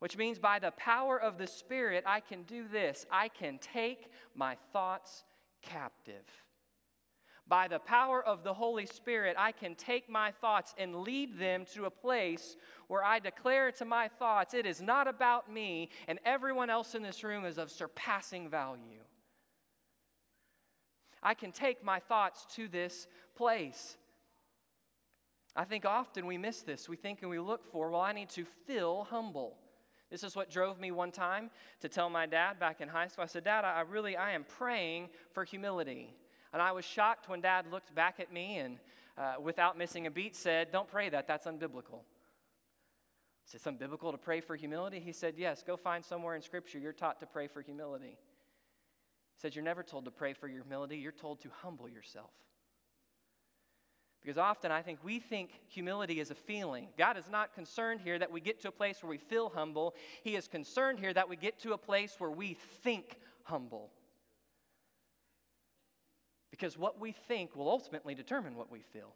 Which 0.00 0.18
means 0.18 0.38
by 0.38 0.58
the 0.58 0.72
power 0.72 1.18
of 1.18 1.38
the 1.38 1.46
Spirit, 1.46 2.04
I 2.06 2.20
can 2.20 2.42
do 2.42 2.68
this 2.68 3.06
I 3.10 3.28
can 3.28 3.58
take 3.60 4.10
my 4.34 4.58
thoughts 4.74 5.24
captive. 5.62 6.26
By 7.48 7.66
the 7.66 7.78
power 7.78 8.22
of 8.22 8.44
the 8.44 8.52
Holy 8.52 8.84
Spirit, 8.84 9.36
I 9.38 9.52
can 9.52 9.74
take 9.74 10.10
my 10.10 10.32
thoughts 10.32 10.74
and 10.76 10.96
lead 10.96 11.38
them 11.38 11.64
to 11.72 11.86
a 11.86 11.90
place 11.90 12.58
where 12.88 13.02
I 13.02 13.20
declare 13.20 13.72
to 13.72 13.86
my 13.86 14.08
thoughts, 14.08 14.52
it 14.52 14.66
is 14.66 14.82
not 14.82 15.08
about 15.08 15.50
me, 15.50 15.88
and 16.08 16.18
everyone 16.26 16.68
else 16.68 16.94
in 16.94 17.02
this 17.02 17.24
room 17.24 17.46
is 17.46 17.56
of 17.56 17.70
surpassing 17.70 18.50
value. 18.50 19.00
I 21.22 21.34
can 21.34 21.52
take 21.52 21.84
my 21.84 21.98
thoughts 21.98 22.46
to 22.56 22.68
this 22.68 23.06
place. 23.36 23.96
I 25.54 25.64
think 25.64 25.84
often 25.84 26.26
we 26.26 26.38
miss 26.38 26.62
this. 26.62 26.88
We 26.88 26.96
think 26.96 27.22
and 27.22 27.30
we 27.30 27.38
look 27.38 27.70
for, 27.70 27.90
well, 27.90 28.00
I 28.00 28.12
need 28.12 28.30
to 28.30 28.44
feel 28.66 29.06
humble. 29.10 29.56
This 30.10 30.24
is 30.24 30.34
what 30.34 30.50
drove 30.50 30.80
me 30.80 30.90
one 30.90 31.12
time 31.12 31.50
to 31.80 31.88
tell 31.88 32.10
my 32.10 32.26
dad 32.26 32.58
back 32.58 32.80
in 32.80 32.88
high 32.88 33.06
school. 33.08 33.24
I 33.24 33.28
said, 33.28 33.44
Dad, 33.44 33.64
I 33.64 33.82
really, 33.82 34.16
I 34.16 34.32
am 34.32 34.44
praying 34.44 35.08
for 35.32 35.44
humility. 35.44 36.14
And 36.52 36.60
I 36.60 36.72
was 36.72 36.84
shocked 36.84 37.28
when 37.28 37.40
dad 37.40 37.66
looked 37.70 37.94
back 37.94 38.18
at 38.18 38.32
me 38.32 38.58
and, 38.58 38.78
uh, 39.16 39.34
without 39.40 39.78
missing 39.78 40.06
a 40.06 40.10
beat, 40.10 40.34
said, 40.34 40.72
Don't 40.72 40.88
pray 40.88 41.08
that, 41.10 41.28
that's 41.28 41.46
unbiblical. 41.46 42.00
I 42.00 43.44
said, 43.44 43.60
It's 43.64 43.66
unbiblical 43.66 44.10
to 44.10 44.18
pray 44.18 44.40
for 44.40 44.56
humility? 44.56 44.98
He 44.98 45.12
said, 45.12 45.34
Yes, 45.36 45.62
go 45.64 45.76
find 45.76 46.04
somewhere 46.04 46.34
in 46.34 46.42
Scripture 46.42 46.78
you're 46.78 46.92
taught 46.92 47.20
to 47.20 47.26
pray 47.26 47.46
for 47.46 47.62
humility. 47.62 48.18
Said, 49.40 49.54
You're 49.54 49.64
never 49.64 49.82
told 49.82 50.04
to 50.04 50.10
pray 50.10 50.34
for 50.34 50.48
your 50.48 50.62
humility, 50.62 50.98
you're 50.98 51.12
told 51.12 51.40
to 51.40 51.48
humble 51.62 51.88
yourself. 51.88 52.30
Because 54.20 54.36
often 54.36 54.70
I 54.70 54.82
think 54.82 54.98
we 55.02 55.18
think 55.18 55.50
humility 55.68 56.20
is 56.20 56.30
a 56.30 56.34
feeling. 56.34 56.88
God 56.98 57.16
is 57.16 57.24
not 57.30 57.54
concerned 57.54 58.00
here 58.04 58.18
that 58.18 58.30
we 58.30 58.42
get 58.42 58.60
to 58.60 58.68
a 58.68 58.72
place 58.72 59.02
where 59.02 59.08
we 59.08 59.16
feel 59.16 59.48
humble. 59.48 59.94
He 60.22 60.36
is 60.36 60.46
concerned 60.46 60.98
here 60.98 61.14
that 61.14 61.26
we 61.26 61.36
get 61.36 61.58
to 61.60 61.72
a 61.72 61.78
place 61.78 62.16
where 62.18 62.30
we 62.30 62.58
think 62.82 63.16
humble. 63.44 63.90
Because 66.50 66.76
what 66.76 67.00
we 67.00 67.12
think 67.12 67.56
will 67.56 67.70
ultimately 67.70 68.14
determine 68.14 68.56
what 68.56 68.70
we 68.70 68.82
feel. 68.92 69.14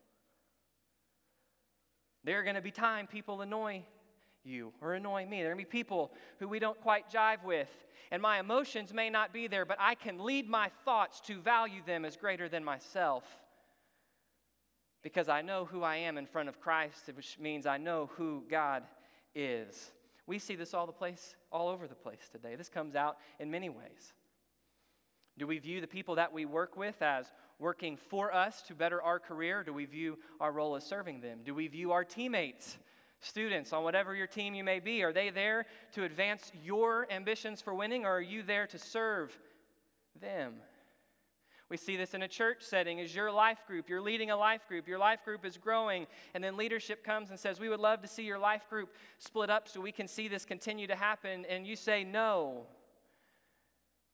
There 2.23 2.41
are 2.41 2.43
going 2.43 2.55
to 2.55 2.63
be 2.63 2.71
time 2.71 3.07
people 3.07 3.43
annoy 3.43 3.85
you 4.45 4.73
or 4.81 4.95
annoy 4.95 5.27
me. 5.27 5.43
There 5.43 5.53
to 5.53 5.57
be 5.57 5.65
people 5.65 6.13
who 6.39 6.49
we 6.49 6.59
don't 6.59 6.81
quite 6.81 7.11
jive 7.11 7.43
with, 7.45 7.69
and 8.11 8.21
my 8.21 8.39
emotions 8.39 8.93
may 8.93 9.11
not 9.11 9.33
be 9.33 9.47
there, 9.47 9.65
but 9.65 9.79
I 9.81 9.95
can 9.95 10.25
lead 10.25 10.49
my 10.49 10.71
thoughts 10.85 11.21
to 11.23 11.41
value 11.41 11.83
them 11.85 12.05
as 12.05 12.17
greater 12.17 12.49
than 12.49 12.65
myself 12.65 13.25
because 15.05 15.29
I 15.29 15.43
know 15.43 15.67
who 15.67 15.83
I 15.83 15.97
am 15.97 16.17
in 16.17 16.27
front 16.27 16.49
of 16.49 16.61
Christ, 16.61 17.11
which 17.15 17.39
means 17.39 17.67
I 17.67 17.77
know 17.77 18.11
who 18.17 18.43
God 18.51 18.85
is. 19.35 19.93
We 20.27 20.39
see 20.39 20.57
this 20.57 20.73
all 20.73 20.87
the 20.87 20.93
place, 20.93 21.37
all 21.53 21.69
over 21.69 21.87
the 21.87 21.95
place 21.95 22.31
today. 22.33 22.57
This 22.57 22.71
comes 22.71 22.97
out 22.97 23.19
in 23.39 23.51
many 23.51 23.69
ways. 23.69 24.15
Do 25.37 25.47
we 25.47 25.59
view 25.59 25.81
the 25.83 25.87
people 25.87 26.15
that 26.15 26.33
we 26.33 26.47
work 26.47 26.77
with 26.77 27.03
as 27.03 27.27
working 27.59 27.97
for 27.97 28.35
us 28.35 28.63
to 28.63 28.75
better 28.75 29.03
our 29.03 29.19
career? 29.19 29.63
Do 29.63 29.75
we 29.75 29.85
view 29.85 30.19
our 30.41 30.53
role 30.53 30.75
as 30.75 30.85
serving 30.85 31.21
them? 31.21 31.41
Do 31.45 31.55
we 31.55 31.69
view 31.69 31.93
our 31.93 32.05
teammates, 32.05 32.79
students, 33.21 33.73
on 33.73 33.85
whatever 33.85 34.15
your 34.15 34.27
team 34.27 34.55
you 34.55 34.65
may 34.65 34.81
be, 34.81 35.03
are 35.03 35.13
they 35.13 35.31
there 35.31 35.67
to 35.93 36.05
advance 36.05 36.53
your 36.63 37.07
ambitions 37.11 37.61
for 37.61 37.75
winning, 37.75 38.05
or 38.05 38.17
are 38.17 38.21
you 38.21 38.43
there 38.43 38.67
to 38.67 38.79
serve 38.79 39.37
them? 40.21 40.55
We 41.71 41.79
see 41.79 41.97
this 41.97 42.15
in 42.15 42.23
a 42.23 42.29
church 42.29 42.59
setting 42.61 43.01
as 43.01 43.15
your 43.15 43.33
life 43.33 43.67
group. 43.67 43.89
You're 43.89 44.03
leading 44.03 44.31
a 44.31 44.37
life 44.37 44.69
group. 44.69 44.87
Your 44.87 44.99
life 44.99 45.25
group 45.25 45.45
is 45.45 45.57
growing, 45.57 46.07
and 46.35 46.45
then 46.45 46.57
leadership 46.57 47.03
comes 47.03 47.31
and 47.31 47.41
says, 47.41 47.59
We 47.59 47.69
would 47.69 47.81
love 47.81 48.03
to 48.03 48.09
see 48.09 48.23
your 48.23 48.39
life 48.39 48.69
group 48.69 48.91
split 49.19 49.51
up 49.51 49.69
so 49.69 49.81
we 49.81 49.93
can 49.93 50.07
see 50.07 50.29
this 50.29 50.45
continue 50.45 50.87
to 50.87 50.95
happen. 50.95 51.45
And 51.49 51.67
you 51.67 51.77
say, 51.77 52.05
No. 52.05 52.67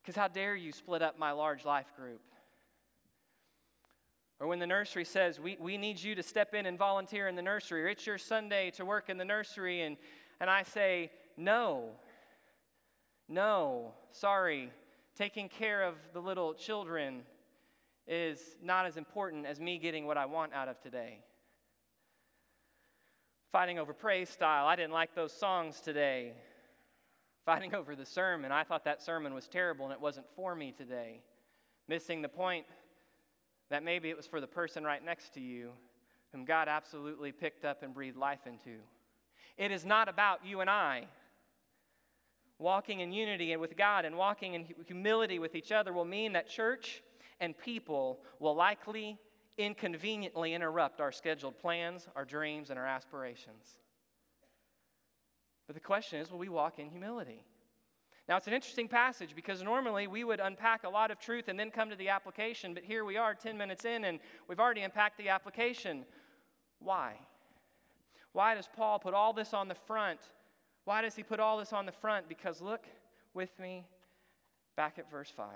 Because 0.00 0.16
how 0.16 0.28
dare 0.28 0.56
you 0.56 0.72
split 0.72 1.02
up 1.02 1.18
my 1.18 1.32
large 1.32 1.64
life 1.64 1.92
group? 1.96 2.22
Or 4.40 4.46
when 4.46 4.58
the 4.58 4.66
nursery 4.66 5.04
says, 5.04 5.38
we, 5.38 5.56
we 5.60 5.76
need 5.76 6.00
you 6.00 6.14
to 6.14 6.22
step 6.22 6.54
in 6.54 6.64
and 6.64 6.78
volunteer 6.78 7.28
in 7.28 7.36
the 7.36 7.42
nursery, 7.42 7.84
or 7.84 7.88
it's 7.88 8.06
your 8.06 8.16
Sunday 8.18 8.70
to 8.72 8.84
work 8.86 9.10
in 9.10 9.18
the 9.18 9.24
nursery, 9.24 9.82
and, 9.82 9.98
and 10.40 10.48
I 10.48 10.62
say, 10.62 11.10
no, 11.36 11.90
no, 13.28 13.92
sorry, 14.12 14.72
taking 15.14 15.50
care 15.50 15.82
of 15.82 15.94
the 16.14 16.20
little 16.20 16.54
children 16.54 17.22
is 18.08 18.40
not 18.62 18.86
as 18.86 18.96
important 18.96 19.44
as 19.44 19.60
me 19.60 19.78
getting 19.78 20.06
what 20.06 20.16
I 20.16 20.24
want 20.24 20.54
out 20.54 20.68
of 20.68 20.80
today. 20.80 21.20
Fighting 23.52 23.78
over 23.78 23.92
praise 23.92 24.30
style, 24.30 24.66
I 24.66 24.74
didn't 24.74 24.92
like 24.92 25.14
those 25.14 25.32
songs 25.32 25.80
today 25.80 26.32
fighting 27.44 27.74
over 27.74 27.96
the 27.96 28.06
sermon. 28.06 28.52
I 28.52 28.64
thought 28.64 28.84
that 28.84 29.02
sermon 29.02 29.34
was 29.34 29.48
terrible 29.48 29.86
and 29.86 29.92
it 29.92 30.00
wasn't 30.00 30.26
for 30.36 30.54
me 30.54 30.72
today. 30.76 31.20
Missing 31.88 32.22
the 32.22 32.28
point 32.28 32.66
that 33.70 33.82
maybe 33.82 34.10
it 34.10 34.16
was 34.16 34.26
for 34.26 34.40
the 34.40 34.46
person 34.46 34.84
right 34.84 35.04
next 35.04 35.34
to 35.34 35.40
you 35.40 35.70
whom 36.32 36.44
God 36.44 36.68
absolutely 36.68 37.32
picked 37.32 37.64
up 37.64 37.82
and 37.82 37.92
breathed 37.92 38.16
life 38.16 38.46
into. 38.46 38.78
It 39.56 39.70
is 39.70 39.84
not 39.84 40.08
about 40.08 40.44
you 40.44 40.60
and 40.60 40.70
I. 40.70 41.06
Walking 42.58 43.00
in 43.00 43.12
unity 43.12 43.52
and 43.52 43.60
with 43.60 43.76
God 43.76 44.04
and 44.04 44.16
walking 44.16 44.54
in 44.54 44.66
humility 44.86 45.38
with 45.38 45.54
each 45.54 45.72
other 45.72 45.92
will 45.92 46.04
mean 46.04 46.32
that 46.34 46.48
church 46.48 47.02
and 47.40 47.56
people 47.56 48.20
will 48.38 48.54
likely 48.54 49.18
inconveniently 49.58 50.54
interrupt 50.54 51.00
our 51.00 51.10
scheduled 51.10 51.58
plans, 51.58 52.06
our 52.14 52.24
dreams, 52.24 52.70
and 52.70 52.78
our 52.78 52.86
aspirations. 52.86 53.78
But 55.66 55.74
the 55.74 55.80
question 55.80 56.20
is 56.20 56.30
will 56.30 56.38
we 56.38 56.48
walk 56.48 56.78
in 56.78 56.90
humility? 56.90 57.44
Now, 58.30 58.36
it's 58.36 58.46
an 58.46 58.52
interesting 58.52 58.86
passage 58.86 59.34
because 59.34 59.60
normally 59.60 60.06
we 60.06 60.22
would 60.22 60.38
unpack 60.38 60.84
a 60.84 60.88
lot 60.88 61.10
of 61.10 61.18
truth 61.18 61.48
and 61.48 61.58
then 61.58 61.72
come 61.72 61.90
to 61.90 61.96
the 61.96 62.10
application, 62.10 62.74
but 62.74 62.84
here 62.84 63.04
we 63.04 63.16
are 63.16 63.34
10 63.34 63.58
minutes 63.58 63.84
in 63.84 64.04
and 64.04 64.20
we've 64.46 64.60
already 64.60 64.82
unpacked 64.82 65.18
the 65.18 65.30
application. 65.30 66.04
Why? 66.78 67.14
Why 68.30 68.54
does 68.54 68.68
Paul 68.76 69.00
put 69.00 69.14
all 69.14 69.32
this 69.32 69.52
on 69.52 69.66
the 69.66 69.74
front? 69.74 70.20
Why 70.84 71.02
does 71.02 71.16
he 71.16 71.24
put 71.24 71.40
all 71.40 71.58
this 71.58 71.72
on 71.72 71.86
the 71.86 71.92
front? 71.92 72.28
Because 72.28 72.60
look 72.60 72.86
with 73.34 73.58
me 73.58 73.84
back 74.76 75.00
at 75.00 75.10
verse 75.10 75.32
5. 75.36 75.48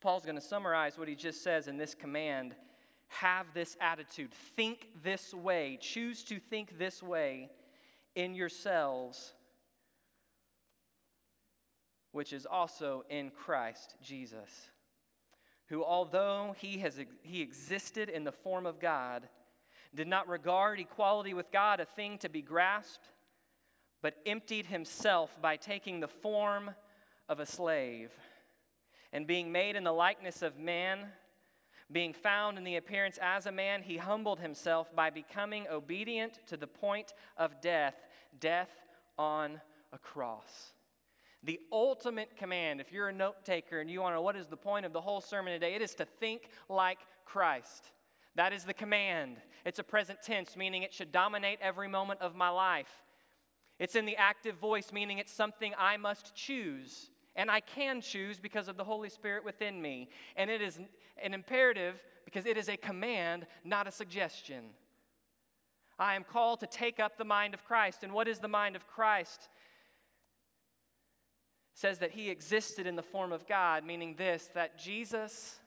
Paul's 0.00 0.24
going 0.24 0.36
to 0.36 0.40
summarize 0.40 0.96
what 0.96 1.06
he 1.06 1.14
just 1.14 1.44
says 1.44 1.68
in 1.68 1.76
this 1.76 1.94
command 1.94 2.54
have 3.08 3.44
this 3.52 3.76
attitude, 3.78 4.32
think 4.56 4.88
this 5.02 5.34
way, 5.34 5.76
choose 5.82 6.24
to 6.24 6.38
think 6.38 6.78
this 6.78 7.02
way 7.02 7.50
in 8.14 8.34
yourselves, 8.34 9.34
which 12.12 12.32
is 12.32 12.46
also 12.46 13.04
in 13.08 13.30
Christ 13.30 13.94
Jesus, 14.02 14.68
who, 15.66 15.84
although 15.84 16.54
he, 16.58 16.78
has, 16.78 16.98
he 17.22 17.40
existed 17.40 18.08
in 18.08 18.24
the 18.24 18.32
form 18.32 18.66
of 18.66 18.80
God, 18.80 19.28
did 19.94 20.08
not 20.08 20.28
regard 20.28 20.80
equality 20.80 21.34
with 21.34 21.50
God 21.50 21.80
a 21.80 21.84
thing 21.84 22.18
to 22.18 22.28
be 22.28 22.42
grasped, 22.42 23.06
but 24.02 24.16
emptied 24.24 24.66
himself 24.66 25.36
by 25.40 25.56
taking 25.56 26.00
the 26.00 26.08
form 26.08 26.70
of 27.28 27.40
a 27.40 27.46
slave. 27.46 28.10
And 29.12 29.26
being 29.26 29.50
made 29.50 29.76
in 29.76 29.84
the 29.84 29.92
likeness 29.92 30.42
of 30.42 30.58
man, 30.58 31.06
being 31.90 32.12
found 32.12 32.56
in 32.56 32.64
the 32.64 32.76
appearance 32.76 33.18
as 33.20 33.46
a 33.46 33.52
man, 33.52 33.82
he 33.82 33.96
humbled 33.96 34.38
himself 34.38 34.94
by 34.94 35.10
becoming 35.10 35.66
obedient 35.68 36.38
to 36.46 36.56
the 36.56 36.66
point 36.66 37.12
of 37.36 37.60
death, 37.60 37.96
death 38.38 38.70
on 39.18 39.60
a 39.92 39.98
cross. 39.98 40.72
The 41.42 41.58
ultimate 41.72 42.36
command, 42.36 42.80
if 42.80 42.92
you're 42.92 43.08
a 43.08 43.12
note 43.12 43.44
taker 43.44 43.80
and 43.80 43.90
you 43.90 44.00
want 44.00 44.12
to 44.12 44.16
know 44.16 44.22
what 44.22 44.36
is 44.36 44.46
the 44.46 44.56
point 44.56 44.84
of 44.84 44.92
the 44.92 45.00
whole 45.00 45.20
sermon 45.20 45.52
today, 45.52 45.74
it 45.74 45.82
is 45.82 45.94
to 45.94 46.04
think 46.04 46.50
like 46.68 46.98
Christ. 47.24 47.92
That 48.34 48.52
is 48.52 48.64
the 48.64 48.74
command. 48.74 49.38
It's 49.64 49.78
a 49.78 49.84
present 49.84 50.18
tense, 50.22 50.56
meaning 50.56 50.82
it 50.82 50.92
should 50.92 51.12
dominate 51.12 51.58
every 51.62 51.88
moment 51.88 52.20
of 52.20 52.34
my 52.34 52.50
life. 52.50 52.90
It's 53.78 53.96
in 53.96 54.04
the 54.04 54.16
active 54.16 54.56
voice, 54.56 54.92
meaning 54.92 55.18
it's 55.18 55.32
something 55.32 55.72
I 55.78 55.96
must 55.96 56.34
choose. 56.34 57.10
And 57.34 57.50
I 57.50 57.60
can 57.60 58.02
choose 58.02 58.38
because 58.38 58.68
of 58.68 58.76
the 58.76 58.84
Holy 58.84 59.08
Spirit 59.08 59.44
within 59.44 59.80
me. 59.80 60.10
And 60.36 60.50
it 60.50 60.60
is 60.60 60.78
an 61.22 61.32
imperative 61.32 61.94
because 62.26 62.44
it 62.44 62.58
is 62.58 62.68
a 62.68 62.76
command, 62.76 63.46
not 63.64 63.86
a 63.86 63.90
suggestion. 63.90 64.64
I 65.98 66.14
am 66.14 66.24
called 66.24 66.60
to 66.60 66.66
take 66.66 67.00
up 67.00 67.16
the 67.16 67.24
mind 67.24 67.54
of 67.54 67.64
Christ. 67.64 68.04
And 68.04 68.12
what 68.12 68.28
is 68.28 68.38
the 68.38 68.48
mind 68.48 68.76
of 68.76 68.86
Christ? 68.86 69.48
Says 71.74 71.98
that 71.98 72.10
he 72.10 72.30
existed 72.30 72.86
in 72.86 72.96
the 72.96 73.02
form 73.02 73.32
of 73.32 73.46
God, 73.46 73.84
meaning 73.84 74.14
this 74.16 74.48
that 74.54 74.78
Jesus 74.78 75.58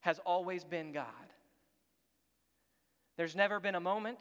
has 0.00 0.18
always 0.26 0.64
been 0.64 0.92
God. 0.92 1.06
There's 3.16 3.36
never 3.36 3.60
been 3.60 3.74
a 3.74 3.80
moment 3.80 4.18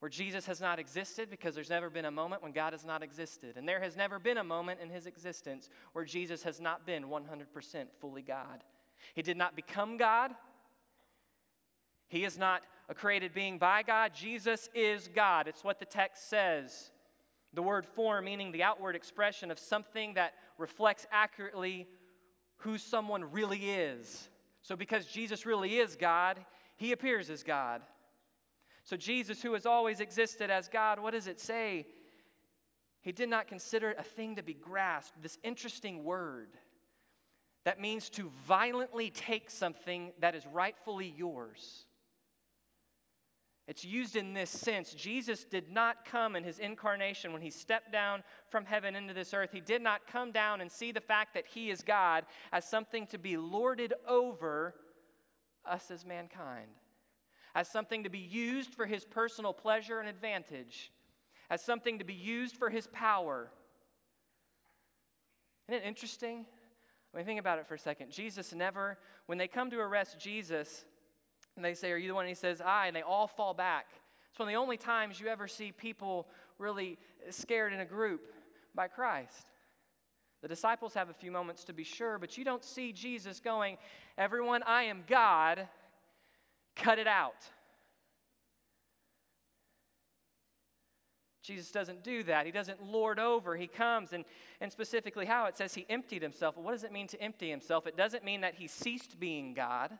where 0.00 0.08
Jesus 0.08 0.46
has 0.46 0.60
not 0.60 0.78
existed 0.78 1.30
because 1.30 1.54
there's 1.54 1.70
never 1.70 1.90
been 1.90 2.04
a 2.04 2.10
moment 2.10 2.42
when 2.42 2.52
God 2.52 2.72
has 2.72 2.84
not 2.84 3.02
existed. 3.02 3.56
And 3.56 3.68
there 3.68 3.80
has 3.80 3.96
never 3.96 4.18
been 4.18 4.38
a 4.38 4.44
moment 4.44 4.80
in 4.80 4.90
his 4.90 5.06
existence 5.06 5.70
where 5.92 6.04
Jesus 6.04 6.42
has 6.42 6.60
not 6.60 6.86
been 6.86 7.04
100% 7.04 7.86
fully 8.00 8.22
God. 8.22 8.62
He 9.14 9.22
did 9.22 9.36
not 9.36 9.56
become 9.56 9.96
God, 9.96 10.32
he 12.08 12.24
is 12.24 12.38
not 12.38 12.62
a 12.88 12.94
created 12.94 13.34
being 13.34 13.58
by 13.58 13.82
God. 13.82 14.12
Jesus 14.14 14.68
is 14.74 15.08
God. 15.14 15.46
It's 15.46 15.62
what 15.62 15.78
the 15.78 15.84
text 15.84 16.30
says. 16.30 16.90
The 17.58 17.62
word 17.62 17.86
form 17.86 18.26
meaning 18.26 18.52
the 18.52 18.62
outward 18.62 18.94
expression 18.94 19.50
of 19.50 19.58
something 19.58 20.14
that 20.14 20.34
reflects 20.58 21.08
accurately 21.10 21.88
who 22.58 22.78
someone 22.78 23.32
really 23.32 23.70
is. 23.70 24.28
So, 24.62 24.76
because 24.76 25.06
Jesus 25.06 25.44
really 25.44 25.78
is 25.78 25.96
God, 25.96 26.38
he 26.76 26.92
appears 26.92 27.30
as 27.30 27.42
God. 27.42 27.82
So, 28.84 28.96
Jesus, 28.96 29.42
who 29.42 29.54
has 29.54 29.66
always 29.66 29.98
existed 29.98 30.52
as 30.52 30.68
God, 30.68 31.00
what 31.00 31.14
does 31.14 31.26
it 31.26 31.40
say? 31.40 31.88
He 33.00 33.10
did 33.10 33.28
not 33.28 33.48
consider 33.48 33.90
it 33.90 33.98
a 33.98 34.04
thing 34.04 34.36
to 34.36 34.44
be 34.44 34.54
grasped. 34.54 35.20
This 35.20 35.36
interesting 35.42 36.04
word 36.04 36.50
that 37.64 37.80
means 37.80 38.08
to 38.10 38.30
violently 38.46 39.10
take 39.10 39.50
something 39.50 40.12
that 40.20 40.36
is 40.36 40.46
rightfully 40.46 41.12
yours. 41.18 41.86
It's 43.68 43.84
used 43.84 44.16
in 44.16 44.34
this 44.34 44.50
sense. 44.50 44.92
Jesus 44.92 45.44
did 45.44 45.70
not 45.70 46.04
come 46.04 46.34
in 46.34 46.42
his 46.42 46.58
incarnation 46.58 47.32
when 47.32 47.42
he 47.42 47.50
stepped 47.50 47.92
down 47.92 48.24
from 48.50 48.64
heaven 48.64 48.96
into 48.96 49.14
this 49.14 49.32
earth. 49.32 49.50
He 49.52 49.60
did 49.60 49.82
not 49.82 50.06
come 50.06 50.32
down 50.32 50.60
and 50.60 50.72
see 50.72 50.90
the 50.90 51.00
fact 51.00 51.34
that 51.34 51.46
he 51.46 51.70
is 51.70 51.82
God 51.82 52.24
as 52.50 52.68
something 52.68 53.06
to 53.08 53.18
be 53.18 53.36
lorded 53.36 53.94
over 54.08 54.74
us 55.64 55.90
as 55.92 56.04
mankind 56.04 56.70
as 57.58 57.68
something 57.68 58.04
to 58.04 58.08
be 58.08 58.18
used 58.18 58.72
for 58.72 58.86
his 58.86 59.04
personal 59.04 59.52
pleasure 59.52 59.98
and 59.98 60.08
advantage, 60.08 60.92
as 61.50 61.60
something 61.60 61.98
to 61.98 62.04
be 62.04 62.14
used 62.14 62.56
for 62.56 62.70
his 62.70 62.86
power. 62.88 63.50
Isn't 65.68 65.82
it 65.82 65.86
interesting? 65.86 66.46
When 67.10 67.20
you 67.20 67.26
think 67.26 67.40
about 67.40 67.58
it 67.58 67.66
for 67.66 67.74
a 67.74 67.78
second, 67.78 68.12
Jesus 68.12 68.54
never, 68.54 68.98
when 69.26 69.38
they 69.38 69.48
come 69.48 69.70
to 69.70 69.80
arrest 69.80 70.20
Jesus, 70.20 70.84
and 71.58 71.64
they 71.64 71.74
say, 71.74 71.92
Are 71.92 71.96
you 71.96 72.08
the 72.08 72.14
one? 72.14 72.24
And 72.24 72.30
he 72.30 72.34
says, 72.34 72.62
I, 72.62 72.86
and 72.86 72.96
they 72.96 73.02
all 73.02 73.26
fall 73.26 73.52
back. 73.52 73.86
It's 74.30 74.38
one 74.38 74.48
of 74.48 74.52
the 74.52 74.58
only 74.58 74.76
times 74.76 75.20
you 75.20 75.26
ever 75.26 75.48
see 75.48 75.72
people 75.72 76.26
really 76.58 76.98
scared 77.30 77.72
in 77.72 77.80
a 77.80 77.84
group 77.84 78.32
by 78.74 78.88
Christ. 78.88 79.46
The 80.40 80.48
disciples 80.48 80.94
have 80.94 81.10
a 81.10 81.14
few 81.14 81.32
moments 81.32 81.64
to 81.64 81.72
be 81.72 81.82
sure, 81.82 82.18
but 82.18 82.38
you 82.38 82.44
don't 82.44 82.64
see 82.64 82.92
Jesus 82.92 83.40
going, 83.40 83.76
Everyone, 84.16 84.62
I 84.62 84.84
am 84.84 85.02
God, 85.06 85.66
cut 86.76 86.98
it 86.98 87.08
out. 87.08 87.34
Jesus 91.42 91.70
doesn't 91.70 92.04
do 92.04 92.22
that. 92.24 92.44
He 92.44 92.52
doesn't 92.52 92.82
lord 92.82 93.18
over. 93.18 93.56
He 93.56 93.66
comes, 93.66 94.12
and, 94.12 94.26
and 94.60 94.70
specifically 94.70 95.24
how 95.24 95.46
it 95.46 95.56
says 95.56 95.74
he 95.74 95.86
emptied 95.88 96.20
himself. 96.20 96.56
Well, 96.56 96.64
what 96.66 96.72
does 96.72 96.84
it 96.84 96.92
mean 96.92 97.06
to 97.06 97.22
empty 97.22 97.48
himself? 97.48 97.86
It 97.86 97.96
doesn't 97.96 98.22
mean 98.22 98.42
that 98.42 98.56
he 98.56 98.68
ceased 98.68 99.18
being 99.18 99.54
God. 99.54 99.96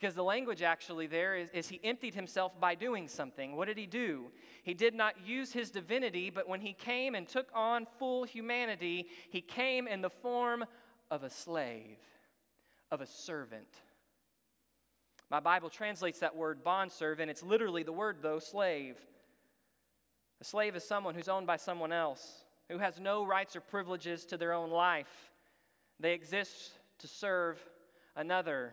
Because 0.00 0.14
the 0.14 0.24
language 0.24 0.62
actually 0.62 1.06
there 1.06 1.36
is, 1.36 1.50
is, 1.50 1.68
he 1.68 1.78
emptied 1.84 2.14
himself 2.14 2.58
by 2.58 2.74
doing 2.74 3.06
something. 3.06 3.54
What 3.54 3.68
did 3.68 3.76
he 3.76 3.84
do? 3.84 4.30
He 4.62 4.72
did 4.72 4.94
not 4.94 5.26
use 5.26 5.52
his 5.52 5.70
divinity, 5.70 6.30
but 6.30 6.48
when 6.48 6.62
he 6.62 6.72
came 6.72 7.14
and 7.14 7.28
took 7.28 7.48
on 7.54 7.86
full 7.98 8.24
humanity, 8.24 9.08
he 9.28 9.42
came 9.42 9.86
in 9.86 10.00
the 10.00 10.08
form 10.08 10.64
of 11.10 11.22
a 11.22 11.28
slave, 11.28 11.98
of 12.90 13.02
a 13.02 13.06
servant. 13.06 13.68
My 15.30 15.38
Bible 15.38 15.68
translates 15.68 16.20
that 16.20 16.34
word 16.34 16.64
bondservant. 16.64 17.30
It's 17.30 17.42
literally 17.42 17.82
the 17.82 17.92
word, 17.92 18.16
though, 18.22 18.38
slave. 18.38 18.96
A 20.40 20.44
slave 20.44 20.76
is 20.76 20.82
someone 20.82 21.14
who's 21.14 21.28
owned 21.28 21.46
by 21.46 21.56
someone 21.56 21.92
else, 21.92 22.46
who 22.70 22.78
has 22.78 22.98
no 22.98 23.26
rights 23.26 23.54
or 23.54 23.60
privileges 23.60 24.24
to 24.26 24.38
their 24.38 24.54
own 24.54 24.70
life. 24.70 25.30
They 26.00 26.14
exist 26.14 26.70
to 27.00 27.06
serve 27.06 27.62
another. 28.16 28.72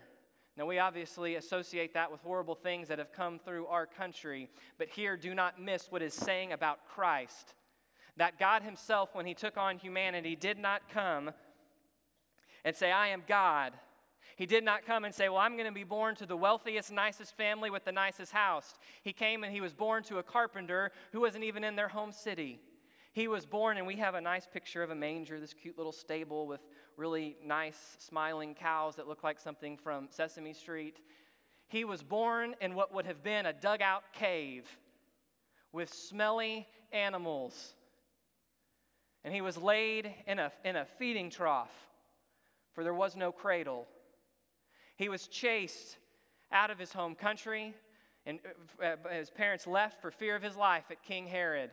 Now, 0.57 0.65
we 0.65 0.79
obviously 0.79 1.35
associate 1.35 1.93
that 1.93 2.11
with 2.11 2.21
horrible 2.21 2.55
things 2.55 2.87
that 2.87 2.97
have 2.97 3.11
come 3.11 3.37
through 3.37 3.67
our 3.67 3.85
country, 3.85 4.49
but 4.77 4.89
here, 4.89 5.15
do 5.15 5.35
not 5.35 5.61
miss 5.61 5.91
what 5.91 6.01
is 6.01 6.13
saying 6.13 6.51
about 6.51 6.87
Christ. 6.87 7.53
That 8.17 8.39
God 8.39 8.63
Himself, 8.63 9.13
when 9.13 9.27
He 9.27 9.35
took 9.35 9.55
on 9.57 9.77
humanity, 9.77 10.35
did 10.35 10.57
not 10.57 10.89
come 10.89 11.31
and 12.65 12.75
say, 12.75 12.91
I 12.91 13.09
am 13.09 13.23
God 13.27 13.73
he 14.37 14.45
did 14.45 14.63
not 14.63 14.85
come 14.85 15.03
and 15.03 15.13
say, 15.13 15.29
Well, 15.29 15.39
I'm 15.39 15.53
going 15.53 15.65
to 15.65 15.71
be 15.71 15.83
born 15.83 16.15
to 16.17 16.27
the 16.27 16.37
wealthiest, 16.37 16.91
nicest 16.91 17.35
family 17.35 17.71
with 17.71 17.85
the 17.85 17.91
nicest 17.91 18.31
house. 18.31 18.75
He 19.01 19.11
came 19.11 19.43
and 19.43 19.51
he 19.51 19.61
was 19.61 19.73
born 19.73 20.03
to 20.03 20.19
a 20.19 20.23
carpenter 20.23 20.91
who 21.11 21.21
wasn't 21.21 21.43
even 21.43 21.63
in 21.63 21.75
their 21.75 21.87
home 21.87 22.11
city. 22.11 22.59
He 23.13 23.27
was 23.27 23.47
born, 23.47 23.77
and 23.77 23.87
we 23.87 23.95
have 23.95 24.13
a 24.13 24.21
nice 24.21 24.45
picture 24.45 24.83
of 24.83 24.91
a 24.91 24.95
manger, 24.95 25.39
this 25.39 25.55
cute 25.55 25.75
little 25.75 25.91
stable 25.91 26.45
with 26.45 26.61
really 26.97 27.37
nice, 27.45 27.95
smiling 27.99 28.55
cows 28.55 28.95
that 28.95 29.07
look 29.07 29.23
like 29.23 29.39
something 29.39 29.77
from 29.77 30.07
Sesame 30.09 30.53
Street. 30.53 30.97
He 31.67 31.85
was 31.85 32.01
born 32.01 32.55
in 32.59 32.75
what 32.75 32.93
would 32.93 33.05
have 33.05 33.23
been 33.23 33.45
a 33.45 33.53
dugout 33.53 34.03
cave 34.13 34.65
with 35.71 35.93
smelly 35.93 36.67
animals. 36.91 37.75
And 39.23 39.33
he 39.33 39.41
was 39.41 39.57
laid 39.57 40.13
in 40.25 40.39
a, 40.39 40.51
in 40.65 40.75
a 40.75 40.85
feeding 40.97 41.29
trough, 41.29 41.71
for 42.73 42.83
there 42.83 42.93
was 42.93 43.15
no 43.15 43.31
cradle. 43.31 43.87
He 44.95 45.09
was 45.09 45.27
chased 45.27 45.97
out 46.51 46.71
of 46.71 46.79
his 46.79 46.93
home 46.93 47.13
country, 47.13 47.75
and 48.25 48.39
uh, 48.83 48.95
his 49.11 49.29
parents 49.29 49.67
left 49.67 50.01
for 50.01 50.09
fear 50.09 50.35
of 50.35 50.41
his 50.41 50.55
life 50.55 50.85
at 50.89 51.03
King 51.03 51.27
Herod. 51.27 51.69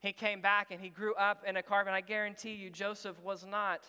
He 0.00 0.12
came 0.12 0.40
back 0.40 0.70
and 0.70 0.80
he 0.80 0.88
grew 0.88 1.14
up 1.14 1.42
in 1.46 1.56
a 1.56 1.62
carbon. 1.62 1.92
I 1.92 2.00
guarantee 2.00 2.54
you, 2.54 2.70
Joseph 2.70 3.20
was 3.22 3.44
not 3.44 3.84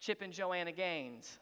Chip 0.00 0.22
and 0.22 0.32
Joanna 0.32 0.72
Gaines. 0.72 1.38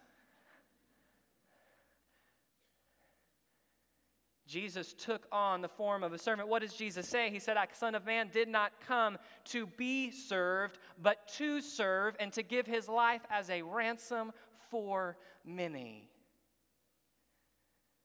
Jesus 4.46 4.92
took 4.92 5.26
on 5.32 5.62
the 5.62 5.68
form 5.68 6.04
of 6.04 6.12
a 6.12 6.18
servant. 6.18 6.48
What 6.48 6.62
does 6.62 6.74
Jesus 6.74 7.08
say? 7.08 7.28
He 7.28 7.40
said, 7.40 7.56
I, 7.56 7.66
Son 7.72 7.96
of 7.96 8.06
Man 8.06 8.28
did 8.32 8.46
not 8.46 8.70
come 8.86 9.18
to 9.46 9.66
be 9.66 10.12
served, 10.12 10.78
but 11.02 11.26
to 11.38 11.60
serve 11.60 12.14
and 12.20 12.32
to 12.34 12.42
give 12.44 12.64
his 12.64 12.88
life 12.88 13.22
as 13.30 13.50
a 13.50 13.62
ransom 13.62 14.32
for 14.70 15.16
many. 15.44 16.08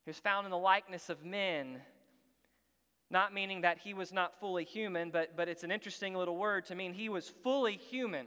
He 0.06 0.10
was 0.10 0.18
found 0.18 0.46
in 0.46 0.52
the 0.52 0.58
likeness 0.58 1.10
of 1.10 1.24
men, 1.24 1.82
not 3.12 3.32
meaning 3.32 3.62
that 3.62 3.78
he 3.78 3.94
was 3.94 4.12
not 4.12 4.40
fully 4.40 4.64
human, 4.64 5.12
but, 5.12 5.38
but 5.38 5.50
it's 5.50 5.64
an 5.64 5.72
interesting 5.72 6.16
little 6.16 6.38
word 6.38 6.66
to 6.66 6.76
mean 6.76 6.94
he 6.94 7.10
was 7.10 7.30
fully 7.44 7.78
human. 7.78 8.26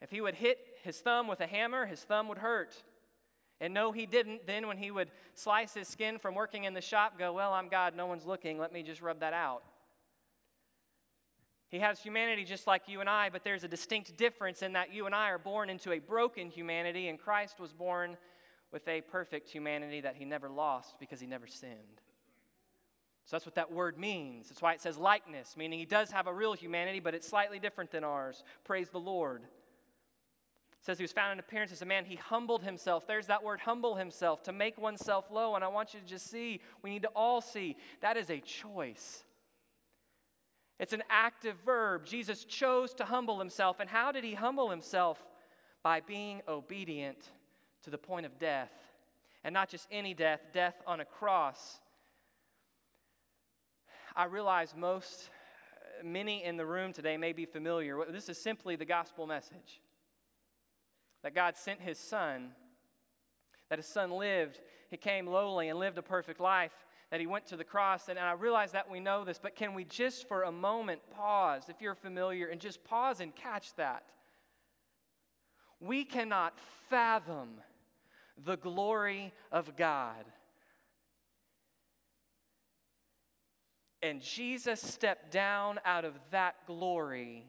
If 0.00 0.10
he 0.10 0.20
would 0.20 0.34
hit 0.34 0.58
his 0.82 0.98
thumb 0.98 1.28
with 1.28 1.40
a 1.40 1.46
hammer, 1.46 1.86
his 1.86 2.00
thumb 2.00 2.28
would 2.28 2.38
hurt. 2.38 2.74
And 3.60 3.74
no, 3.74 3.92
he 3.92 4.06
didn't. 4.06 4.46
Then, 4.46 4.66
when 4.66 4.78
he 4.78 4.90
would 4.90 5.10
slice 5.34 5.74
his 5.74 5.86
skin 5.86 6.18
from 6.18 6.34
working 6.34 6.64
in 6.64 6.72
the 6.72 6.80
shop, 6.80 7.18
go, 7.18 7.32
Well, 7.32 7.52
I'm 7.52 7.68
God, 7.68 7.94
no 7.94 8.06
one's 8.06 8.24
looking, 8.24 8.58
let 8.58 8.72
me 8.72 8.82
just 8.82 9.02
rub 9.02 9.20
that 9.20 9.32
out. 9.32 9.62
He 11.68 11.78
has 11.78 12.00
humanity 12.00 12.44
just 12.44 12.66
like 12.66 12.88
you 12.88 13.00
and 13.00 13.08
I, 13.08 13.28
but 13.30 13.44
there's 13.44 13.62
a 13.62 13.68
distinct 13.68 14.16
difference 14.16 14.62
in 14.62 14.72
that 14.72 14.92
you 14.92 15.06
and 15.06 15.14
I 15.14 15.30
are 15.30 15.38
born 15.38 15.70
into 15.70 15.92
a 15.92 16.00
broken 16.00 16.50
humanity, 16.50 17.08
and 17.08 17.18
Christ 17.18 17.60
was 17.60 17.72
born 17.72 18.16
with 18.72 18.86
a 18.88 19.02
perfect 19.02 19.48
humanity 19.48 20.00
that 20.00 20.16
he 20.16 20.24
never 20.24 20.48
lost 20.48 20.98
because 20.98 21.20
he 21.20 21.26
never 21.26 21.46
sinned. 21.46 22.00
So 23.26 23.36
that's 23.36 23.46
what 23.46 23.54
that 23.54 23.70
word 23.70 23.98
means. 23.98 24.48
That's 24.48 24.60
why 24.60 24.72
it 24.72 24.80
says 24.80 24.98
likeness, 24.98 25.56
meaning 25.56 25.78
he 25.78 25.84
does 25.84 26.10
have 26.10 26.26
a 26.26 26.34
real 26.34 26.54
humanity, 26.54 26.98
but 26.98 27.14
it's 27.14 27.28
slightly 27.28 27.60
different 27.60 27.92
than 27.92 28.02
ours. 28.02 28.42
Praise 28.64 28.88
the 28.88 28.98
Lord. 28.98 29.42
Says 30.82 30.96
he 30.96 31.04
was 31.04 31.12
found 31.12 31.32
in 31.32 31.38
appearance 31.38 31.72
as 31.72 31.82
a 31.82 31.86
man. 31.86 32.06
He 32.06 32.16
humbled 32.16 32.62
himself. 32.62 33.06
There's 33.06 33.26
that 33.26 33.42
word, 33.42 33.60
humble 33.60 33.96
himself, 33.96 34.42
to 34.44 34.52
make 34.52 34.78
oneself 34.78 35.30
low. 35.30 35.54
And 35.54 35.62
I 35.62 35.68
want 35.68 35.92
you 35.92 36.00
to 36.00 36.06
just 36.06 36.30
see, 36.30 36.60
we 36.82 36.88
need 36.88 37.02
to 37.02 37.10
all 37.14 37.42
see, 37.42 37.76
that 38.00 38.16
is 38.16 38.30
a 38.30 38.40
choice. 38.40 39.24
It's 40.78 40.94
an 40.94 41.02
active 41.10 41.56
verb. 41.66 42.06
Jesus 42.06 42.44
chose 42.44 42.94
to 42.94 43.04
humble 43.04 43.38
himself. 43.38 43.80
And 43.80 43.90
how 43.90 44.10
did 44.10 44.24
he 44.24 44.32
humble 44.32 44.70
himself? 44.70 45.22
By 45.82 46.00
being 46.00 46.40
obedient 46.48 47.18
to 47.82 47.90
the 47.90 47.98
point 47.98 48.24
of 48.24 48.38
death. 48.38 48.72
And 49.44 49.52
not 49.52 49.68
just 49.68 49.86
any 49.90 50.14
death, 50.14 50.40
death 50.54 50.76
on 50.86 51.00
a 51.00 51.04
cross. 51.04 51.80
I 54.16 54.24
realize 54.24 54.74
most, 54.74 55.28
many 56.02 56.42
in 56.42 56.56
the 56.56 56.66
room 56.66 56.94
today 56.94 57.18
may 57.18 57.34
be 57.34 57.44
familiar. 57.44 57.98
This 58.10 58.30
is 58.30 58.38
simply 58.38 58.76
the 58.76 58.86
gospel 58.86 59.26
message 59.26 59.80
that 61.22 61.34
God 61.34 61.56
sent 61.56 61.80
his 61.80 61.98
son, 61.98 62.50
that 63.68 63.78
his 63.78 63.86
son 63.86 64.10
lived, 64.10 64.58
he 64.90 64.96
came 64.96 65.26
lowly 65.26 65.68
and 65.68 65.78
lived 65.78 65.98
a 65.98 66.02
perfect 66.02 66.40
life, 66.40 66.72
that 67.10 67.20
he 67.20 67.26
went 67.26 67.46
to 67.46 67.56
the 67.56 67.64
cross. 67.64 68.08
And, 68.08 68.18
and 68.18 68.26
I 68.26 68.32
realize 68.32 68.72
that 68.72 68.90
we 68.90 69.00
know 69.00 69.24
this, 69.24 69.38
but 69.40 69.56
can 69.56 69.74
we 69.74 69.84
just 69.84 70.28
for 70.28 70.42
a 70.42 70.52
moment 70.52 71.00
pause, 71.14 71.64
if 71.68 71.80
you're 71.80 71.94
familiar, 71.94 72.46
and 72.46 72.60
just 72.60 72.82
pause 72.84 73.20
and 73.20 73.34
catch 73.34 73.74
that? 73.76 74.04
We 75.80 76.04
cannot 76.04 76.58
fathom 76.88 77.60
the 78.44 78.56
glory 78.56 79.32
of 79.50 79.76
God. 79.76 80.24
And 84.02 84.22
Jesus 84.22 84.80
stepped 84.80 85.30
down 85.30 85.78
out 85.84 86.04
of 86.04 86.14
that 86.30 86.66
glory 86.66 87.44